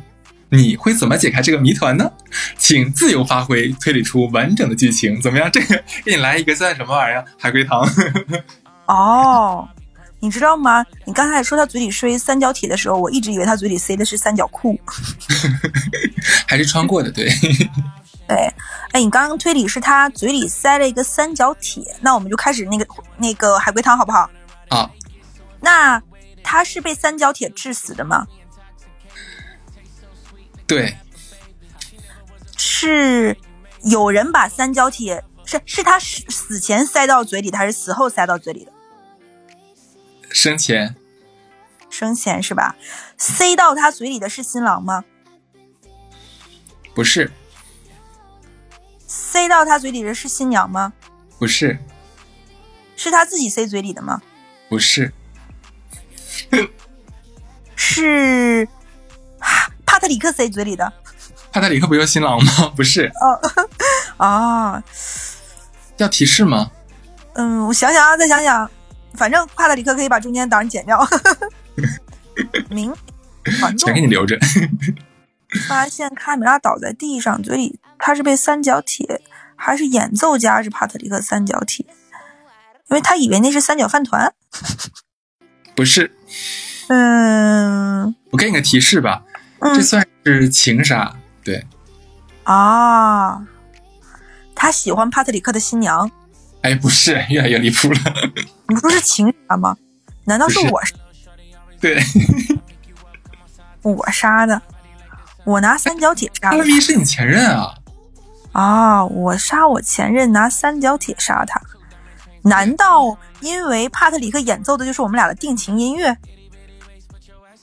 [0.50, 2.12] 你会怎么解开这个谜团呢？
[2.58, 5.52] 请自由发挥，推理出完整的剧情，怎么样？
[5.52, 7.24] 这个给你来一个算什么玩意儿？
[7.38, 7.88] 海龟汤？
[8.88, 9.70] 哦，
[10.20, 10.84] 你知道吗？
[11.06, 14.82] 你刚才说他嘴里塞三角铁的时候，我一直以为他嘴里塞的是三角裤，
[16.50, 17.12] 还是穿过的？
[17.12, 17.30] 对。
[18.26, 18.52] 对，
[18.94, 24.30] 哎，你刚刚推理是他嘴里塞了一个三角铁，那我们就开始那个那个海龟汤好不好？
[24.70, 24.90] 啊。
[25.60, 26.02] 那
[26.44, 28.28] 他是被三角铁致死的吗？
[30.68, 30.96] 对。
[32.56, 33.36] 是
[33.82, 38.72] 有人把三角铁是是他死死前塞到嘴里的，还是死后塞到嘴里的？
[40.30, 40.96] 生前。
[41.90, 42.76] 生前是吧？
[43.18, 45.04] 塞到他嘴里的是新郎吗？
[46.94, 47.32] 不是。
[49.16, 50.92] 塞到他嘴里的是新娘吗？
[51.38, 51.78] 不是，
[52.96, 54.20] 是他自己塞嘴里的吗？
[54.68, 55.14] 不是，
[57.76, 58.68] 是
[59.86, 60.92] 帕特里克塞嘴里的。
[61.52, 62.70] 帕特里克不就是新郎吗？
[62.76, 63.12] 不是。
[63.22, 63.40] 哦，
[64.18, 64.84] 啊，
[65.98, 66.72] 要提示吗？
[67.34, 68.68] 嗯，我想想啊，再想想，
[69.14, 71.08] 反正帕特里克可以把中间档剪掉。
[72.70, 72.92] 明，
[73.78, 74.40] 钱给你留着。
[75.68, 79.22] 发现卡米拉倒在地上，嘴里他是被三角铁，
[79.56, 81.86] 还是演奏家是帕特里克三角铁？
[82.90, 84.34] 因为他以为那是三角饭团，
[85.76, 86.16] 不是。
[86.90, 89.24] 嗯，我给你个提示吧，
[89.60, 91.66] 这算是情杀，对。
[92.44, 93.42] 啊，
[94.54, 96.12] 他喜欢帕特里克的新娘。
[96.62, 98.00] 哎，不是，越来越离谱了。
[98.68, 99.76] 你不是情杀吗？
[100.26, 100.82] 难道是我？
[101.80, 102.02] 对，
[103.82, 104.62] 我杀的。
[105.46, 107.76] 我拿三角铁杀哈勒咪是你前任啊？
[108.54, 111.60] 啊，我杀我前任拿三角铁杀他，
[112.44, 116.16] 难道因为帕特里克演奏的就是我们俩的定情音乐？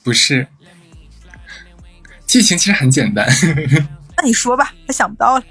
[0.03, 0.47] 不是，
[2.27, 3.27] 剧情其实很简单。
[4.17, 5.43] 那你说吧，我想不到了。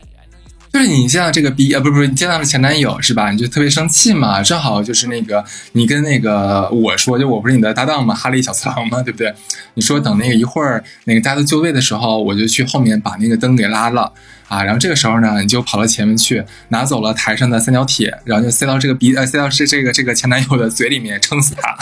[0.73, 3.33] 就是你见到这个 B 啊，不是不是，你见到了前男友是吧？
[3.33, 4.41] 你就特别生气嘛。
[4.41, 9.35] 正好就是那个你跟那个我说，就我不是你的搭档嘛，哈利小次郎嘛，对不对？
[9.75, 14.13] 你说等那个一会儿那个大家都就位的时候，我就去后面把那个灯给拉了
[14.47, 14.63] 啊。
[14.63, 21.77] 然后这个时候呢，你就跑到前面去拿走了台上的三角铁，然后就塞到这个鼻呃塞到是这个这个前男友的嘴里面，撑死他，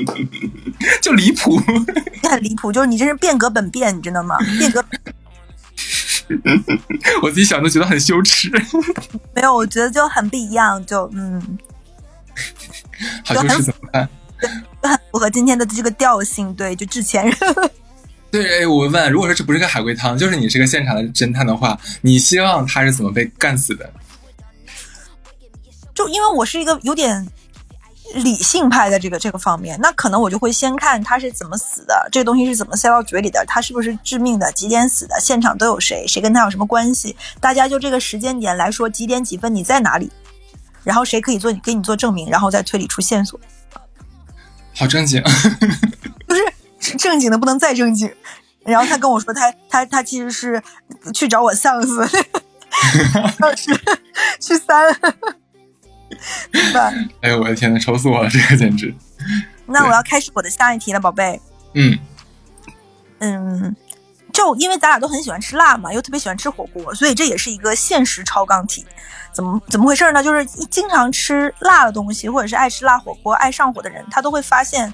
[1.00, 1.58] 就离谱，
[2.28, 4.36] 很离谱，就是你这是变革本变，你知道吗？
[4.58, 4.84] 变革。
[7.22, 8.50] 我自己想都觉得很羞耻。
[9.34, 11.58] 没有，我觉得就很不一样，就嗯，
[13.24, 14.08] 好羞耻怎么办？
[14.82, 17.36] 很符合今天的这个调性，对，就致前任。
[18.30, 23.92] 对，哎，我问，如果说这不是个海龟汤，就是你是个现场的侦探的话，你希望他是怎么被干死的？
[25.94, 27.26] 就因为我是一个有点。
[28.14, 37.14] 理性派的这个这个方面，那可能我就会先看他是怎么死的，这个东西是怎么塞到嘴里的，他是不是致命的，几点死的，现场都有谁，谁跟他有什么关系？
[37.40, 40.10] 大家就这个时间点来说，几点几分你在哪里？
[40.82, 43.40] 然后谁可以做给你做证明，然后再推理出线索。
[44.74, 45.22] 好正经，
[46.26, 48.12] 不是正经的不能再正经。
[48.64, 50.62] 然后他跟我说，他他他其实是
[51.12, 52.06] 去找我上司，
[53.56, 53.74] 是
[54.40, 54.94] 去三。
[57.22, 58.28] 哎呦我的天呐，愁死我了！
[58.28, 58.94] 这个简直。
[59.66, 61.40] 那我要开始我的下一题了，宝贝。
[61.74, 61.98] 嗯
[63.18, 63.74] 嗯，
[64.32, 68.84] 就因为咱俩都很喜欢吃辣嘛，又特别喜欢吃火锅，所以这也是一个现实超纲题。
[69.32, 70.22] 怎么怎么回事呢？
[70.22, 74.92] 就是经常吃辣的东西，或者是爱吃辣火锅、爱上火的人，他都会发现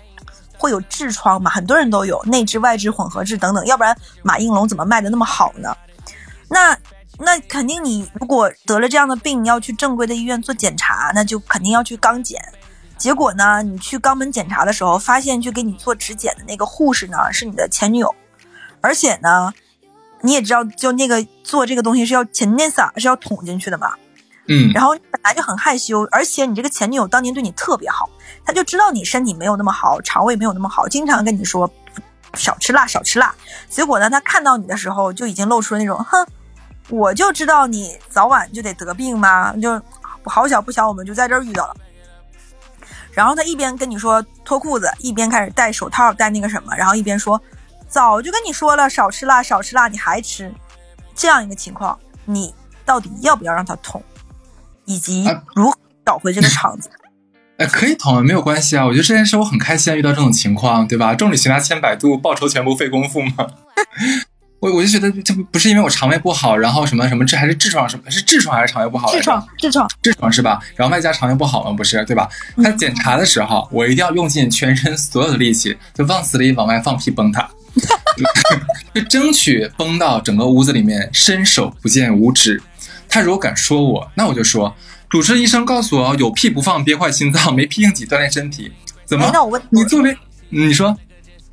[0.57, 1.51] 会有痔疮嘛。
[1.51, 5.77] 很多人都有内痔、外痔、混合痔等等，要不然马应龙怎么卖的那么好呢？
[6.49, 6.77] 那。
[7.23, 12.41] 那肯定，你如果得了这样的病，要去正规的医院做检查，那就肯定要去肛检。
[12.97, 18.15] 结果呢，你去肛门检查的时候，发现去给你做指检的那个护士呢，是你的前女友。
[18.81, 19.53] 而且呢，
[20.23, 23.93] 你也知道，就那个做这个东西是要前内撒是要捅进去的嘛。
[24.49, 24.73] 嗯。
[24.73, 28.09] 然后本来就很害羞，而且你这个前女友当年对你特别好，
[28.45, 31.71] 她就知道你身体没有那么好，肠胃没有那么好，经常跟你说
[32.35, 33.35] 少吃辣，少吃辣。
[33.69, 36.27] 结果呢，她看到你的时候就已经露出了那种哼。
[36.89, 39.81] 我就知道你早晚就得得病嘛，就
[40.25, 41.77] 好巧不巧，我们就在这儿遇到了。
[43.13, 47.41] 然后他一边跟你说脱裤子，一边开始戴手套，戴那个什么，然后一边说
[47.89, 50.53] ：“早就跟你说了，少吃辣，少吃辣，你还吃。”
[51.15, 54.03] 这样一个情况，你到底要不要让他捅，
[54.85, 56.89] 以及如何找回这个场子？
[57.59, 58.87] 哎， 可以捅，没有关系啊。
[58.87, 61.15] 我觉得这件事我很开心，遇到这种情况，对吧？
[61.15, 63.49] 众里寻他千百度，报仇全不费功夫嘛。
[64.61, 69.11] 我我就觉得这不不是因为我肠胃不好，然后什么什么痔还是痔疮什么是痔疮还是肠胃不好？
[69.11, 70.61] 痔疮，痔疮，痔疮是吧？
[70.77, 72.29] 然后外加肠胃不好嘛，不是对吧？
[72.63, 77.49] 他检查的时候，我一定要用尽全身所有的力气，就往死里往外放屁崩他，
[78.95, 82.63] 就争取崩到整个屋子里面伸手不见五指。
[83.09, 84.75] 他如果敢说我，那我就说，
[85.09, 88.71] 主治医生告诉我，有屁不放憋坏心脏，没屁硬挤锻炼身体。
[89.07, 89.31] 怎么？
[89.33, 90.15] 那我问你作为
[90.51, 90.95] 你说。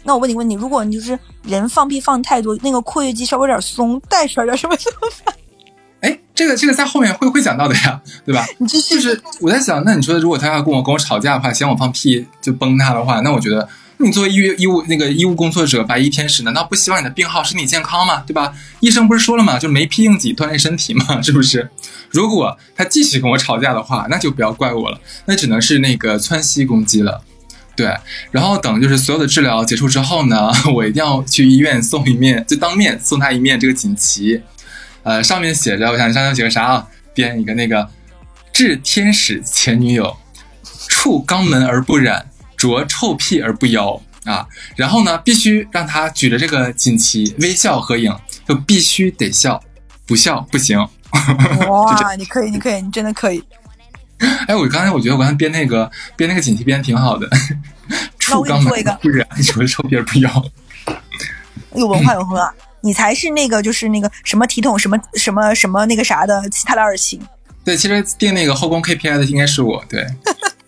[0.08, 5.36] 那我问你问题，如果你就是人放屁放太多，那个括约肌稍微有点松，带出来点什么怎么办？
[6.00, 8.46] 哎，这个这个在后面会会讲到的呀，对吧？
[8.58, 8.96] 你继续。
[8.96, 13.68] 就是我在想，那你说如果他要跟我跟我吵架的话，嫌我放屁就崩他的话，那我觉得，
[13.98, 18.24] 你作为医医务那个医务工作者，白衣天使，难道不希望你的病号身体健康吗？
[18.26, 18.54] 对吧？
[18.80, 19.60] 医生不是说了吗？
[19.60, 21.70] 就没屁硬挤，锻炼身体嘛，是不是？
[22.10, 27.22] 如果他继续跟我吵架的话，那就不要怪我了，那只能是那个窜稀攻击了。
[27.78, 27.96] 对，
[28.32, 34.42] 然后等就是所有的治疗结束之后呢， 我一定要去医院送一面，就当面送他一面这个锦旗，
[35.04, 36.88] 呃，上面写着，我想上面写个啥啊？
[37.14, 37.88] 编一个那个
[38.52, 40.18] 致天使前女友，
[40.90, 42.26] 触肛门而不染，
[42.58, 44.48] 着臭屁而不妖啊。
[44.76, 48.12] 然后呢，必须让他举着这个锦旗微笑合影，
[48.48, 49.62] 就必须得笑，
[50.08, 50.80] 不笑不行。
[51.70, 53.44] 哇，你可以，你可以，你真的可以。
[54.48, 57.28] 哎，我刚才我觉得我刚才编那个编那个锦旗编挺好的。
[58.30, 60.46] 那我给你做一个，不染，除了臭屁而不要。
[61.76, 62.50] 有文化有喝，
[62.82, 67.20] 你才是那个就是那个什么体统什么什么什么那个啥的其他的二星。
[67.64, 69.84] 对，其实定那个后宫 KPI 的应该是我。
[69.88, 70.06] 对，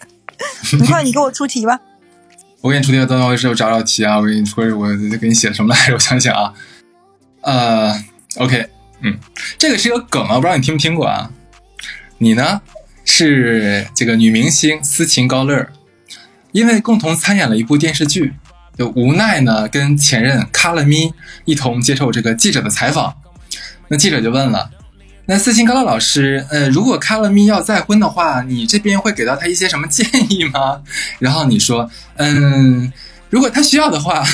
[0.80, 1.80] 你快，你给我出题吧。
[2.62, 4.18] 我给你出题，等等，我是我找找题啊。
[4.20, 4.88] 我给你出，我
[5.18, 5.93] 给你写什么来着？
[5.95, 6.54] 我想想啊。
[7.41, 8.04] 呃
[8.36, 8.70] ，OK，
[9.02, 9.18] 嗯，
[9.58, 11.32] 这个是一个梗啊，不知道你听没听过啊？
[12.18, 12.62] 你呢？
[13.12, 15.68] 是这个女明星斯琴高乐，
[16.51, 18.32] 因为共同参演了一部电视剧，
[18.78, 21.12] 就无奈呢，跟前任卡了咪
[21.43, 23.12] 一同接受这个记者的采访。
[23.88, 24.70] 那记者就问了
[25.26, 30.80] ：“那斯琴高乐老师，呃，如果卡了咪要再婚的话，你这边会给到他一些什么建议吗？”
[31.18, 32.93] 然后你说：“嗯，
[33.32, 34.24] 如果他需要的话。”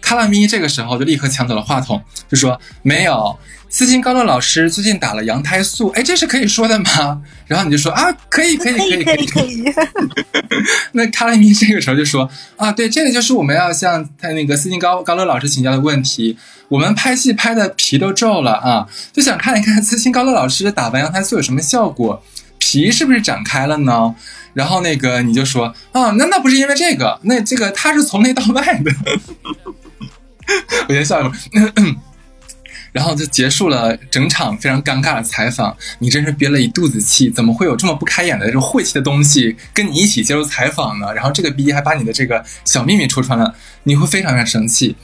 [0.00, 3.38] 卡拉咪这个时候就立刻抢走了话筒，就说：“没有。”
[3.74, 7.20] 斯琴高乐老师最近打了羊胎素，哎，这是可以说的吗？
[7.44, 9.64] 然后你就说啊，可以，可以，可以，可以，可以。
[10.92, 16.38] 那卡拉咪这个时候就说啊，对，这个就是我们要向他那个斯琴高高乐老师请教的问题。
[16.68, 22.22] 我们拍戏拍的皮都皱了啊，就想看一看斯琴高乐老师打完羊胎素有什么效果，
[22.58, 24.14] 皮是不是展开了呢？
[24.52, 28.92] 然后那个你就说啊，那那不是因为这个，那这个他是从内到外的。
[30.88, 31.34] 我先笑一会儿。
[32.94, 41.12] 然后就结束了整场非常尴尬的采访，你真是憋了一肚子气，怎么会有这么不开眼的这种晦气的东西跟你一起接受采访呢？
[41.12, 44.94] 然后这个逼还把你的这个小秘密戳穿了，你会非常非常生气。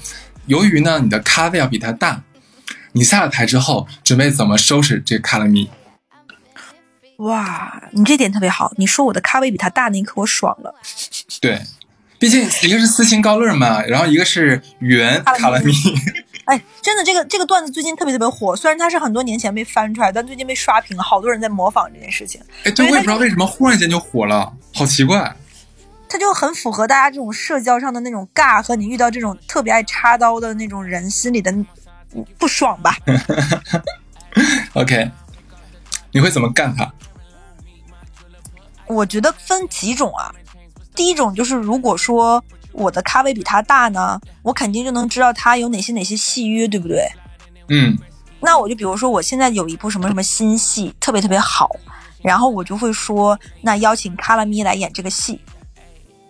[0.46, 2.22] 由于呢你的咖位要比他大，
[2.92, 5.68] 你下了台之后准备怎么收拾这个卡拉米？
[7.16, 10.72] 哇，你这点特别好，你说我的咖位比他大那一刻我爽了。
[11.40, 11.60] 对，
[12.20, 15.72] 毕竟一个是斯琴高乐嘛，然后一个是原卡拉咪。
[16.50, 18.56] 哎，真的，这个这个段子最近特别特别火。
[18.56, 22.40] 虽然它是很多年前被翻出来，但最近被刷屏了，好多人在模仿这件事情。
[22.64, 25.36] 哎，对，我也不知道为什么忽然间就火了，好奇怪。
[26.08, 31.54] 它就很符合大家这种社交上的那种尬，和你遇到这种特别爱插刀的那种人心里的
[32.36, 32.96] 不爽吧。
[34.74, 35.08] OK，
[36.10, 36.92] 你会怎么干他？
[38.88, 40.34] 我觉得分几种啊。
[40.96, 42.42] 第一种就是，如果说。
[42.72, 47.06] 我的咖位比他大呢，我肯定就能知道他有哪些哪些戏约，对不对？
[47.68, 47.96] 嗯，
[48.40, 51.68] 那我就比如说，我现在有一部什么什么新戏，特别特别好，
[52.22, 55.40] 然后我就会说，那邀请卡拉咪来演这个戏。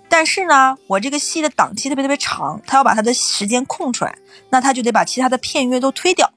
[0.09, 4.14] 但是呢，我这个戏的档期特别特别长，他要把他的时间空出来，
[4.51, 6.28] 那他就得把其他的片约都推掉。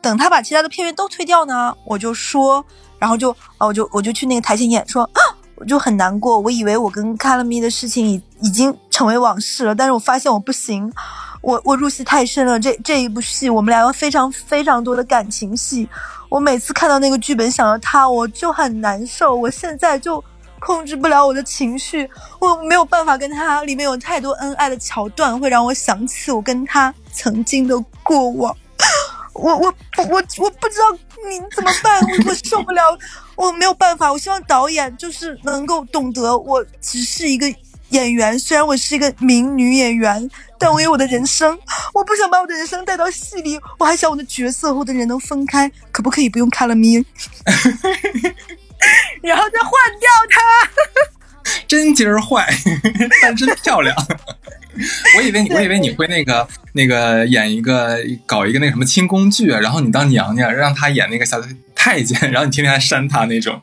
[0.00, 2.64] 等他把其他的片约都推掉呢，我就说，
[2.98, 5.20] 然后就啊，我就我就去那个台前演说啊。
[5.60, 10.90] 我就很难过，我以为我跟卡拉咪的事情已已经成为往事了，但是我发现我不行，
[11.42, 15.86] 我我入戏太深了，这这一部戏我们俩有非常非常多的感情戏，
[16.30, 20.24] 我每次看到那个剧本想到他，我就很难受，我现在就
[20.60, 22.08] 控制不了我的情绪，
[22.38, 28.56] 我没有办法跟他里面有太多恩爱的桥段，会让我想起我跟他曾经的过往。
[29.40, 30.90] 我我我我不知道
[31.28, 32.98] 你怎么办，我我受不了，
[33.34, 34.12] 我没有办法。
[34.12, 37.52] 我希望导演就是能够懂得，我只是一个
[37.88, 41.58] 演员，虽然我是一个名女演员，但我有我的人生，
[41.94, 46.96] 我不想把我的人生带到戏里，我还想我的角色和我的人能分开，可不可以不用看了咪？
[49.22, 50.40] 然后再换掉他，
[51.68, 52.48] 真今儿坏，
[53.20, 53.94] 但真漂亮。
[55.16, 61.40] 我以为你，我以为你会那个那个演一个搞一个那个什么清宫剧，然后你当娘娘，让他演那个小
[61.74, 63.60] 太监， 然后你天天还扇他那种。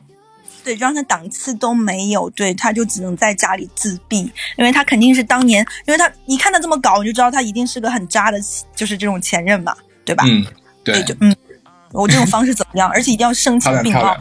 [0.64, 8.38] 对，让他档次都没有，对，他就只能在家里自闭，因为他肯定是当年，因为他你看他这么搞，你就知道他一定是个很渣的，
[8.74, 10.24] 就是这种前任嘛，对吧？
[10.26, 10.44] 嗯，
[10.84, 11.34] 对，就嗯，
[11.92, 12.90] 我这种方式怎么样？
[12.90, 14.14] 而且一定要声情并茂。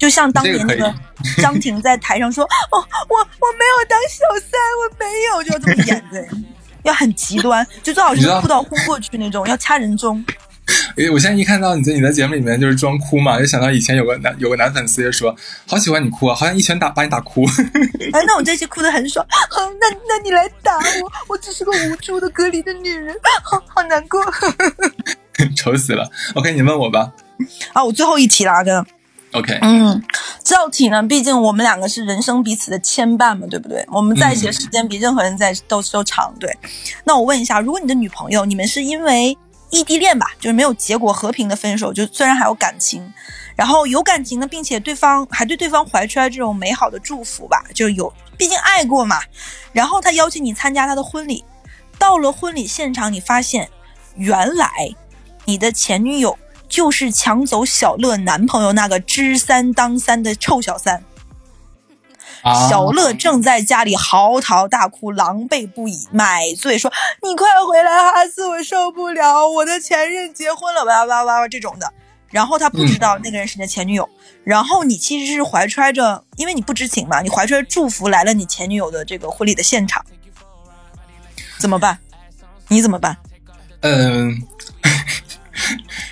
[0.00, 0.92] 就像当年那个
[1.36, 2.42] 张庭在台上说
[2.72, 2.78] ：“哦，
[3.08, 6.26] 我我没有当小三，我没有，就要这么演的，
[6.84, 10.24] 要很极端，就最好是哭到昏过去那种，要掐人中。”
[10.96, 15.34] 哎，我现在一看到你在你的节目里面就是装哭嘛，就想到以前有个男有个男粉丝就说
[15.66, 17.44] 好喜欢你哭啊，好像一拳打把你打哭。
[18.12, 19.26] 哎，那我这期哭的很爽，
[19.80, 24.24] 那那你来打我，我只是个无助的隔离的女人，好好难过。
[25.56, 26.08] 愁死了。
[26.34, 27.12] OK，你问我吧。
[27.72, 28.86] 啊，我最后一题了，哥。
[29.32, 30.02] OK，嗯，
[30.42, 33.86] 这道题呢，毕竟我们两个是人生彼此的牵绊嘛，对不对？
[33.92, 36.52] 我们在一起的时间比任何人在都都长，对。
[37.04, 39.38] 那我问一下，如果你的女朋友，你们是因为
[39.70, 43.12] 异地恋吧，就是没有结果和平的分手，就虽然还有感情，
[43.54, 49.20] 然后有感情的，并且对方还对对方怀揣这种美好的祝福吧，就有，毕竟爱过嘛。
[49.72, 51.44] 然后他邀请你参加他的婚礼，
[52.00, 53.70] 到了婚礼现场，你发现
[54.16, 54.68] 原来
[55.44, 56.36] 你的前女友。
[56.70, 61.02] 就是抢走小乐男朋友那个知三当三的臭小三，
[62.70, 66.90] 小乐正在家里嚎啕大哭，狼狈不已，买醉说
[67.22, 71.92] ：“你快回来，哈斯，我受不了，我的前任结婚了，哇哇哇哇这种的。”
[72.30, 74.08] 然后他不知道那个人是你的前女友，
[74.44, 80.04] 然后你其实是怀揣着，因为你不知情嘛，你怀揣着祝福来了你前女友的这个婚礼的现场，
[81.58, 81.98] 怎么办？
[82.68, 83.16] 你怎么办？
[83.80, 84.40] 嗯。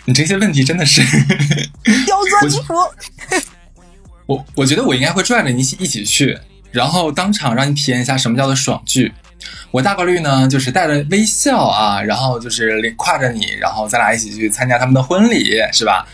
[0.08, 1.02] 你这些问题真的是
[2.06, 2.74] 刁钻离谱。
[4.24, 6.38] 我我觉得我应该会拽着你一起一起去，
[6.72, 9.12] 然后当场让你体验一下什么叫做爽剧。
[9.70, 16.08] 我大概率呢就是带着微笑啊，然后就是挎着你，然后咱俩一起去参加他们的婚礼，是吧？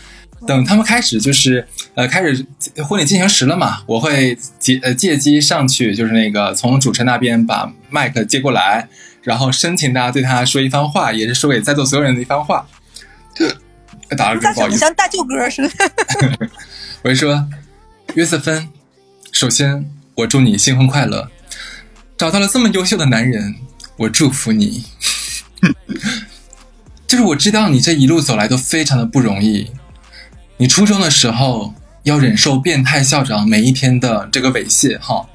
[0.45, 2.45] 等他们开始就是呃开始
[2.83, 8.89] 婚礼进行时了嘛，我会借呃借机上去，就是那个从主持那边把麦克接过来，
[9.23, 12.67] 然后深情的对他说一番话，也是说给在座所有人的一番话。
[14.17, 16.49] 打了个不好意思，像大舅哥似的。
[17.03, 17.47] 我就说，
[18.13, 18.69] 约瑟芬，
[19.31, 21.29] 首先我祝你新婚快乐，
[22.17, 23.55] 找到了这么优秀的男人，
[23.97, 24.85] 我祝福你。
[27.07, 29.71] 就是我知道你这一路走来都非常的不容易。
[30.57, 35.25] 你初中的时候要忍受变态校长每一天的这个猥亵，哈。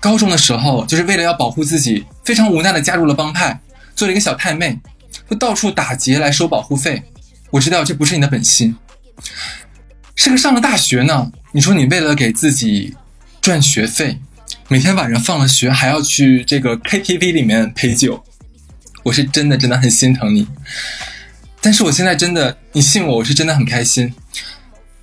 [0.00, 3.60] 高中的时候就是为了要保护自己，非常无奈的加入了帮派，
[3.94, 4.78] 做了一个小太妹，
[5.28, 7.02] 就到处打劫来收保护费。
[7.50, 8.76] 我知道这不是你的本心。
[10.14, 12.94] 是个上了大学呢，你说你为了给自己
[13.40, 14.20] 赚学费，
[14.68, 18.22] 每天晚上放了学还要去这个 KTV 里面陪酒，
[19.02, 20.46] 我是真的真的很心疼你。
[21.60, 24.14] 但是我现在真的，你信我，我是真的很开心。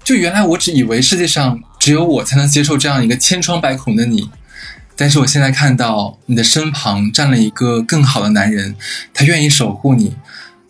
[0.04, 4.30] 就原来我只以为世界上只有我才能接受这样一个千疮百孔的你，
[4.96, 8.76] 但是我现在看到你的身旁站了一个更好的男人，
[9.14, 10.16] 他愿意守护你，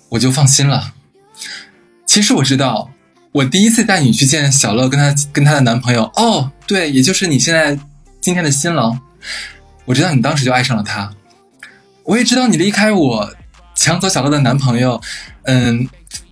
[0.09, 0.93] 我就放心了。
[2.07, 2.89] 其实我知道，
[3.31, 7.77] 我第一次带你去见小乐跟她跟她的男朋友，哦，对，也就是你现在
[8.19, 8.99] 今天的新郎，
[9.85, 11.11] 我知道你当时就爱上了他。
[12.03, 13.33] 我也知道你离开我，
[13.75, 14.99] 抢走小乐的男朋友，
[15.43, 15.87] 嗯。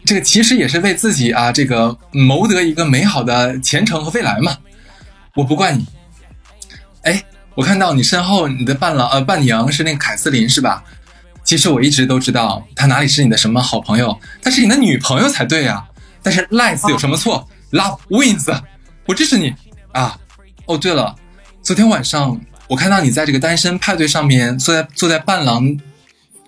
[0.07, 4.55] 这个其实也是为自己啊，这个谋得一个美好的前程和未来嘛。
[5.33, 5.83] 我不怪你。
[7.01, 7.23] 哎，
[7.55, 10.83] 我看到你身后你的伴郎呃伴娘是那个凯瑟琳是吧？
[11.45, 15.85] 其实我一直都知道她哪里是你的什么好朋友，她是你的女朋友才对呀。
[16.21, 18.61] 但是 lies 有什么错？Love wins，
[19.05, 19.53] 我支持你
[19.93, 20.19] 啊。
[20.65, 21.15] 哦，对了，
[21.61, 25.77] 昨天晚上我看到你在这个单身派对上面坐在坐在伴郎。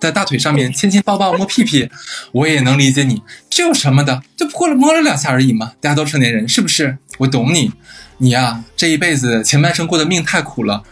[0.00, 1.90] 在大腿上面亲亲抱抱摸屁屁，
[2.30, 3.20] 我也能理解你，
[3.50, 4.22] 这有什么的？
[4.36, 6.98] 就过了摸了两下而已嘛，大家都成年人，是不是？
[7.18, 7.72] 我懂你，
[8.18, 10.84] 你呀，这一辈子前半生过的命太苦了，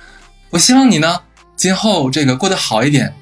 [0.51, 1.21] 我希望你呢，
[1.55, 3.15] 今后这个过得好一点。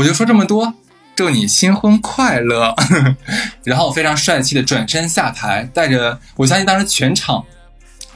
[0.00, 0.72] 我就说这么多，
[1.14, 2.74] 祝你新婚快乐。
[3.64, 7.44] 然后非常帅气的转身下台，带着我相信当时全场。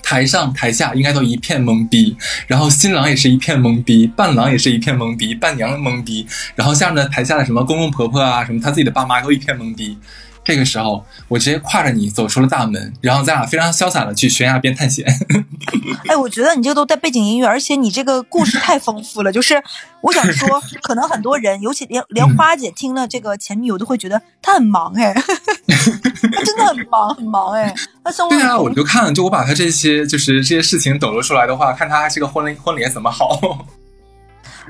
[0.03, 2.16] 台上台下应该都一片懵逼，
[2.47, 9.99] 然后新郎也是一片懵逼，伴郎也是一片懵逼，伴娘懵逼，然后下面的台下的什么公公婆婆啊，什么他自己的爸妈都一片懵逼。
[10.45, 15.07] 这个时候，我直接挎着你走出了大门，然后咱俩非常潇洒的去悬崖边探险。
[16.07, 19.32] 哎，我觉得你这个都带背景音乐，而且你这个故事太丰富了。
[19.32, 19.62] 就是
[20.03, 27.74] 我想说， 可能很多人，尤其连连花姐听了这个前女友都会觉得她很忙哎， 她真的很忙很忙哎。
[28.05, 33.66] 那生活对啊，我就看，就我把她这些就是这些事情抖露出来的话，看她这个婚婚礼怎么好。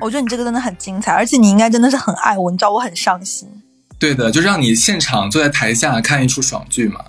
[0.01, 3.49] 我觉得你这个真的很精彩，而且你应该真的是很爱我，你知道我很伤心。
[3.99, 7.01] 对的，就让你现场坐在台下看一出爽剧嘛。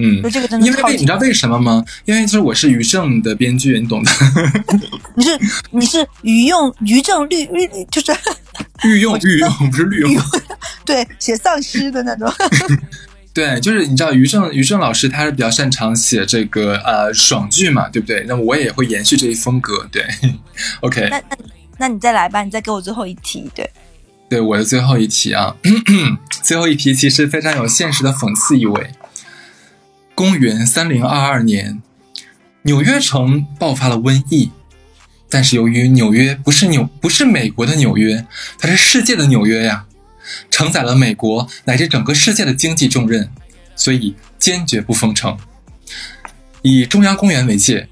[0.00, 1.84] 嗯，这个真的，因为你知道为什么吗？
[2.04, 4.10] 因为就是我是于正的编剧，你懂的。
[5.16, 5.30] 你是
[5.72, 8.16] 你是于用于正律律，就是
[8.86, 10.22] 御用御用不是律用，
[10.86, 12.32] 对，写丧尸的那种。
[13.34, 18.24] 对，就是你知道于正于正老师他是比较擅长写这个呃爽剧嘛，对不对？
[18.28, 19.84] 那我也会延续这一风格。
[19.90, 20.04] 对
[20.80, 21.08] ，OK。
[21.10, 21.36] 那那
[21.76, 23.68] 那你再来吧，你再给我最后一题，对。
[24.28, 25.56] 对我的最后一题啊，
[26.44, 28.90] 最后一题其实非常有现实的讽刺意味。
[30.14, 31.80] 公元三零二二年，
[32.62, 34.50] 纽约城爆发了瘟疫，
[35.30, 38.26] 但是由于纽约不是纽不是美国的纽约，
[38.58, 39.86] 它是世界的纽约呀，
[40.50, 43.30] 承载了美国乃至整个世界的经济重任，
[43.74, 45.38] 所以坚决不封城。
[46.60, 47.88] 以中央公园为界，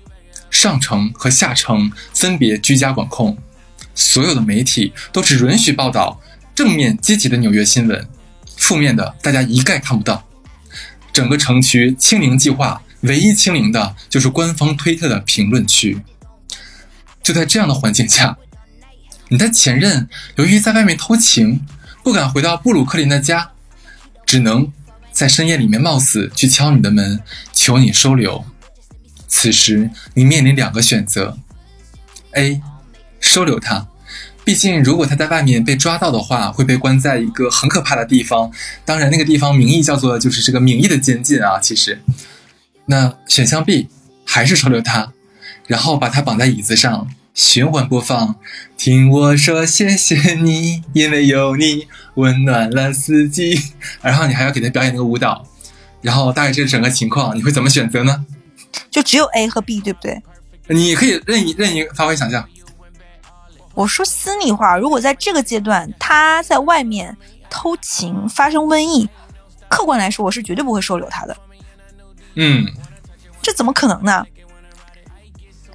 [0.50, 3.38] 上城和下城分别居家管控，
[3.94, 6.20] 所有的媒体都只允许报道。
[6.56, 8.08] 正面积极的纽约新闻，
[8.56, 10.26] 负面的大家一概看不到。
[11.12, 16.00] 整个城区清零计划唯一清零的就是官方推特的评论区。
[17.22, 18.38] 就在这样的环境下，
[19.28, 21.60] 你的前任由于在外面偷情，
[22.02, 23.50] 不敢回到布鲁克林的家，
[24.24, 24.72] 只能
[25.12, 27.20] 在深夜里面冒死去敲你的门，
[27.52, 28.42] 求你收留。
[29.28, 31.36] 此时你面临两个选择
[32.32, 32.62] ：A，
[33.20, 33.86] 收留他。
[34.46, 38.48] 毕竟，如果他在外面被抓到的话，会被关在一个很可怕的地方。
[38.84, 41.58] 当然，那个地方名义叫做就是这个名义的监禁啊。
[41.58, 42.00] 其实，
[42.84, 43.88] 那选项 B
[44.24, 45.12] 还是收留他，
[45.66, 48.36] 然后把他绑在椅子上，循环播放。
[48.76, 53.60] 听我说谢谢你，因为有你温暖了四季。
[54.00, 55.44] 然后你还要给他表演那个舞蹈。
[56.02, 58.24] 然后大概这整个情况，你会怎么选择呢？
[58.92, 60.22] 就只有 A 和 B，对不对？
[60.68, 62.48] 你可以任意任意发挥想象。
[63.76, 67.14] 我说心里话，如果在这个阶段他在外面
[67.50, 69.06] 偷情发生瘟疫，
[69.68, 71.36] 客观来说，我是绝对不会收留他的。
[72.36, 72.64] 嗯，
[73.42, 74.24] 这怎么可能呢？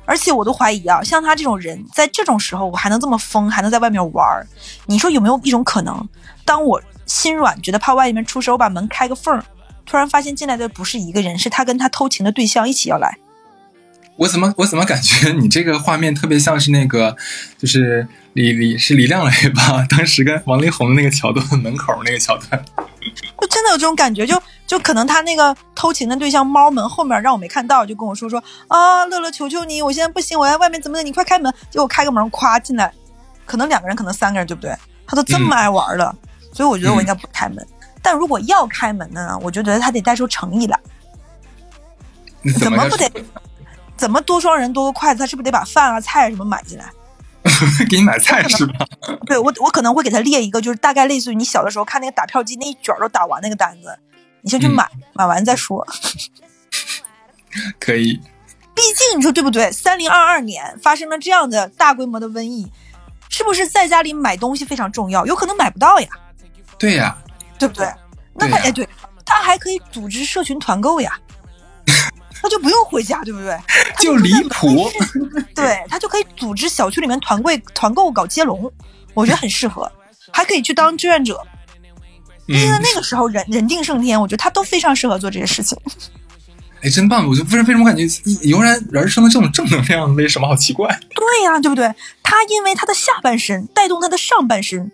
[0.06, 4.48] 而且我都怀疑啊，像他这种人，在这种时候我还能这么疯，还能在外面玩儿，
[4.88, 6.10] 你说有没有一种可能，
[6.44, 9.46] 当我心软，觉得怕外面出事，我把门开个缝儿，
[9.86, 13.16] 突然发现进来的不是一个人，是他跟他偷情的对象一起要来。
[14.22, 17.16] 我怎么我怎么感觉你这个画面特别像是那个，
[17.58, 19.84] 就是李李是李亮磊吧？
[19.90, 22.64] 当时跟王力宏的那个桥段 门口那个桥段，
[23.40, 32.94] 就真的有这种感觉，就就可能他那个偷情的对象猫门后面让我没看到，就跟我说说啊，乐乐求求你，我现在不行，我在外面怎么的，你快开门，结果开个门咵进来，
[33.48, 34.72] 可能两个人，可能三个人，对不对？
[35.08, 36.16] 他都这么爱玩了，
[36.54, 37.66] 所以我觉得我应该不开门。
[38.04, 40.80] 但如果要开门的呢，我就觉得他得带出诚意来，
[42.60, 43.12] 怎么不得？
[44.02, 45.20] 怎么多双人多个筷子？
[45.20, 46.90] 他是不是得把饭啊菜什么买进来？
[47.88, 48.84] 给你买菜是吧？
[49.28, 53.96] 对我，我可能会给他列一个，就是大概类似于你小的时候看那个打票机那一卷都打完那个单子，
[54.42, 55.86] 你先去买，买完再说。
[57.80, 58.20] 可以。
[58.74, 59.72] 毕竟你说对不对？
[59.72, 62.68] 三零二二年发生了这样的大规模的瘟疫，
[63.30, 65.28] 是不是在家里买东西非常重要？
[65.28, 66.10] 有可能买不到呀。
[66.80, 67.16] 对呀。
[67.60, 67.88] 对不对？
[68.34, 68.90] 那他哎，对
[69.24, 71.20] 他还可以组织社群团购呀。
[72.42, 73.58] 他就不用回家，对不对？
[74.00, 74.90] 就离谱。
[75.54, 78.72] 对他就可以组织小区里面团购团购搞接龙，
[79.14, 79.90] 我觉得很适合，
[80.32, 81.40] 还可以去当志愿者。
[82.48, 85.78] 毕竟那个时候人人定胜天，我觉得他都非常适合做这些事情。
[86.82, 87.28] 哎，真棒！
[87.28, 88.04] 我就为什为什么感觉
[88.42, 90.88] 油然而生的这种正能量，为什么好奇怪？
[91.16, 91.94] 对呀，对不对？
[92.24, 94.92] 他因为他的下半身带动他的上半身，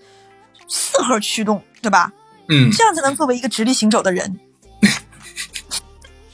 [0.68, 2.12] 四核驱动，对吧？
[2.50, 4.38] 嗯，这样才能作为一个直立行走的人。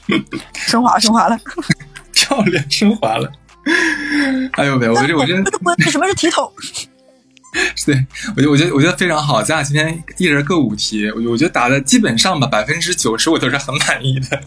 [0.54, 1.38] 升华升华了，
[2.12, 3.30] 漂亮，升华了。
[4.52, 5.42] 哎呦喂，我觉得我觉得
[5.90, 6.52] 什么是体统？
[7.86, 9.42] 对，我觉得我觉得我觉得非常好。
[9.42, 14.42] 咱俩今天一人各五题，我我觉得答的基本上吧，百分之九十我都是很满意的。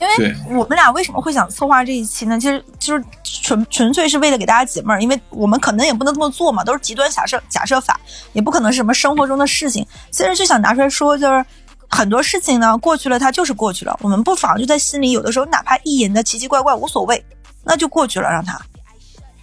[0.00, 2.38] 因为我们俩为什么会想策划这一期呢？
[2.38, 7.98] 其实就是纯纯粹是为了给大家解闷儿，因为我们可能也不能这么做嘛，都是极端假设假设法，
[8.32, 9.84] 也不可能是什么生活中的事情。
[10.10, 11.44] 其实就想拿出来说，就是。
[11.90, 13.98] 很多事情呢，过去了，它就是过去了。
[14.00, 17.22] 我们不妨就在心里，有的时候哪怕意淫的奇奇怪怪无所谓，
[17.64, 18.58] 那就过去了，让它。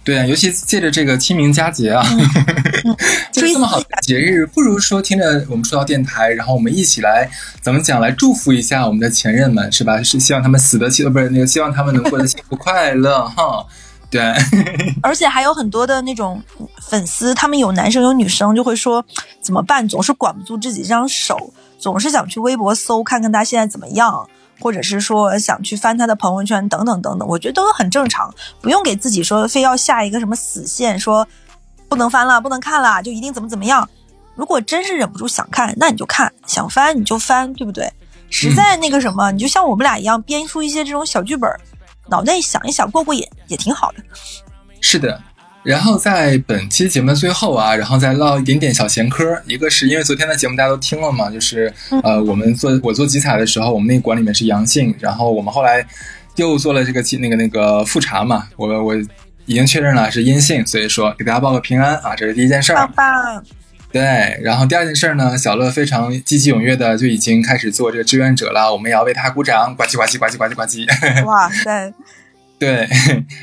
[0.04, 2.02] 对啊，尤其借着这个清明佳节啊，
[3.30, 7.28] 就是这么好的节日，不如说听着我们说到电台，然后我们一起来
[7.60, 10.02] 怎么讲，来祝福一下我们的前任们，是吧？
[10.02, 13.66] 是希望他们死的幸，不是那个希望他们能过得幸福快乐哈。
[14.10, 14.32] 对，
[15.02, 16.42] 而且还有很多的那种
[16.80, 19.04] 粉丝，他们有男生有女生，就会说
[19.40, 19.86] 怎么办？
[19.86, 21.52] 总是管不住自己这张手。
[21.78, 24.28] 总是想去微博搜看看他现在怎么样，
[24.60, 31.24] 或者是说想去翻他的朋友圈等等等等，我觉得都很正常，不用给自己说非要下一个什么死线，说
[31.88, 33.88] 不能翻了，不能看了，就一定怎么怎么样。
[34.34, 37.88] 如果真是忍不住想看，那你就看；想翻你就翻，对不对？
[38.30, 41.48] 实在那个什么，你就像我们俩一样编出一些这种小剧本，
[42.10, 43.98] 脑袋想一想过过瘾也挺好的。
[44.80, 45.20] 是的。
[45.64, 49.24] 然后在本期节目的最后啊，然后再唠一点点小闲嗑。
[49.44, 51.70] 一个是因为昨天的节目大家都听了嘛，就是
[52.02, 55.84] 呃，我们做我做集采的时候，我们那个馆里面是阳性，然后我们后来
[56.36, 58.94] 又做了这个那个那个复查嘛，我我
[59.44, 62.76] 已经确认了是阴性，所以说给大家报个平安啊，这是第一件事儿。
[62.76, 63.44] 棒棒。
[63.98, 70.86] 对，然后第二件事呢，小乐非常积极踊跃的就已经开始做这个志愿者了，我们也要为他鼓掌，呱唧呱唧呱唧呱唧呱唧。
[71.26, 71.92] 哇塞！
[72.60, 72.88] 对，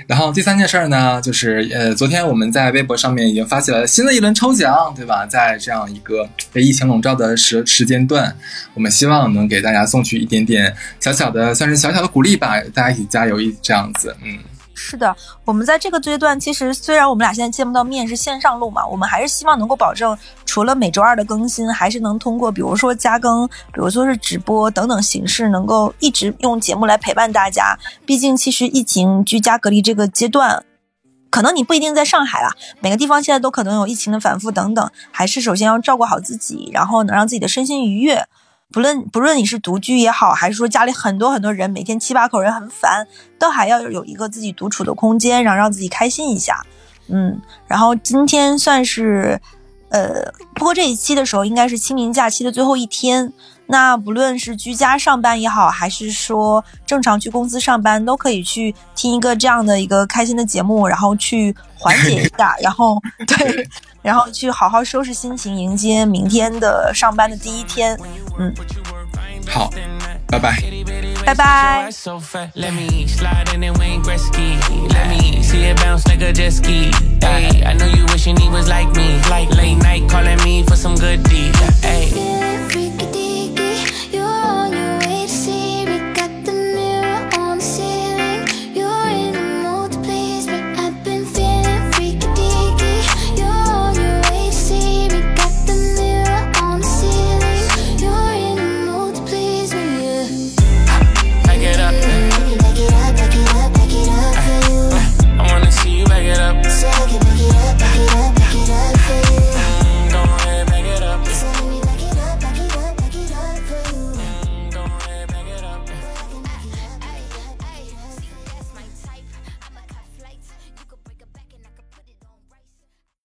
[0.08, 5.26] 然后第三件事儿呢，就是呃，昨天我们在微博上面已经发起了新的一轮抽奖，对吧？
[5.26, 8.34] 在这样一个被疫情笼罩的时时间段，
[8.74, 14.39] 我们希望能给大家送去一点点小小的，算是小小的鼓励吧，大家一起加油一这样子，嗯。
[14.78, 15.16] 是的，
[15.46, 20.16] 我们在这个阶段，其实虽然我们俩现在见不到面，是线上录嘛，我们还是希望能够保证，
[20.46, 27.80] 除了每周二的更新，还是能通过比如说加更，比如说是直播等等形式，能够一直用节目来陪伴大家。
[28.06, 30.66] 毕竟，其实疫情居家隔离这个阶段，
[31.30, 32.52] 可能你不一定在上海啦，
[32.82, 38.26] 每个地方现在都可能有疫情的反复等等，还是首先要照顾好自己，然后能让自己的身心愉悦。
[38.74, 43.07] 不论不论你是独居也好，还是说家里很多很多人，每天七八口人很烦，
[43.39, 46.66] 都还要有一个自己独处的空间，然后让自己开心一下。
[47.07, 49.39] 嗯，然后今天算是，
[49.89, 53.32] 呃，播这一期的时候应该是清明假期的最后一天。
[53.68, 63.68] 那不论是居家上班也好，还是说正常去公司上班，都可以去听一个这样的一个开心的节目，然后去缓解一下， 然后对。
[64.06, 67.97] 然后去好好收拾心情，迎接明天的上班的第一天。
[68.38, 68.53] 嗯，
[69.47, 69.72] 好，
[70.28, 70.56] 拜拜。
[71.26, 71.89] 拜拜。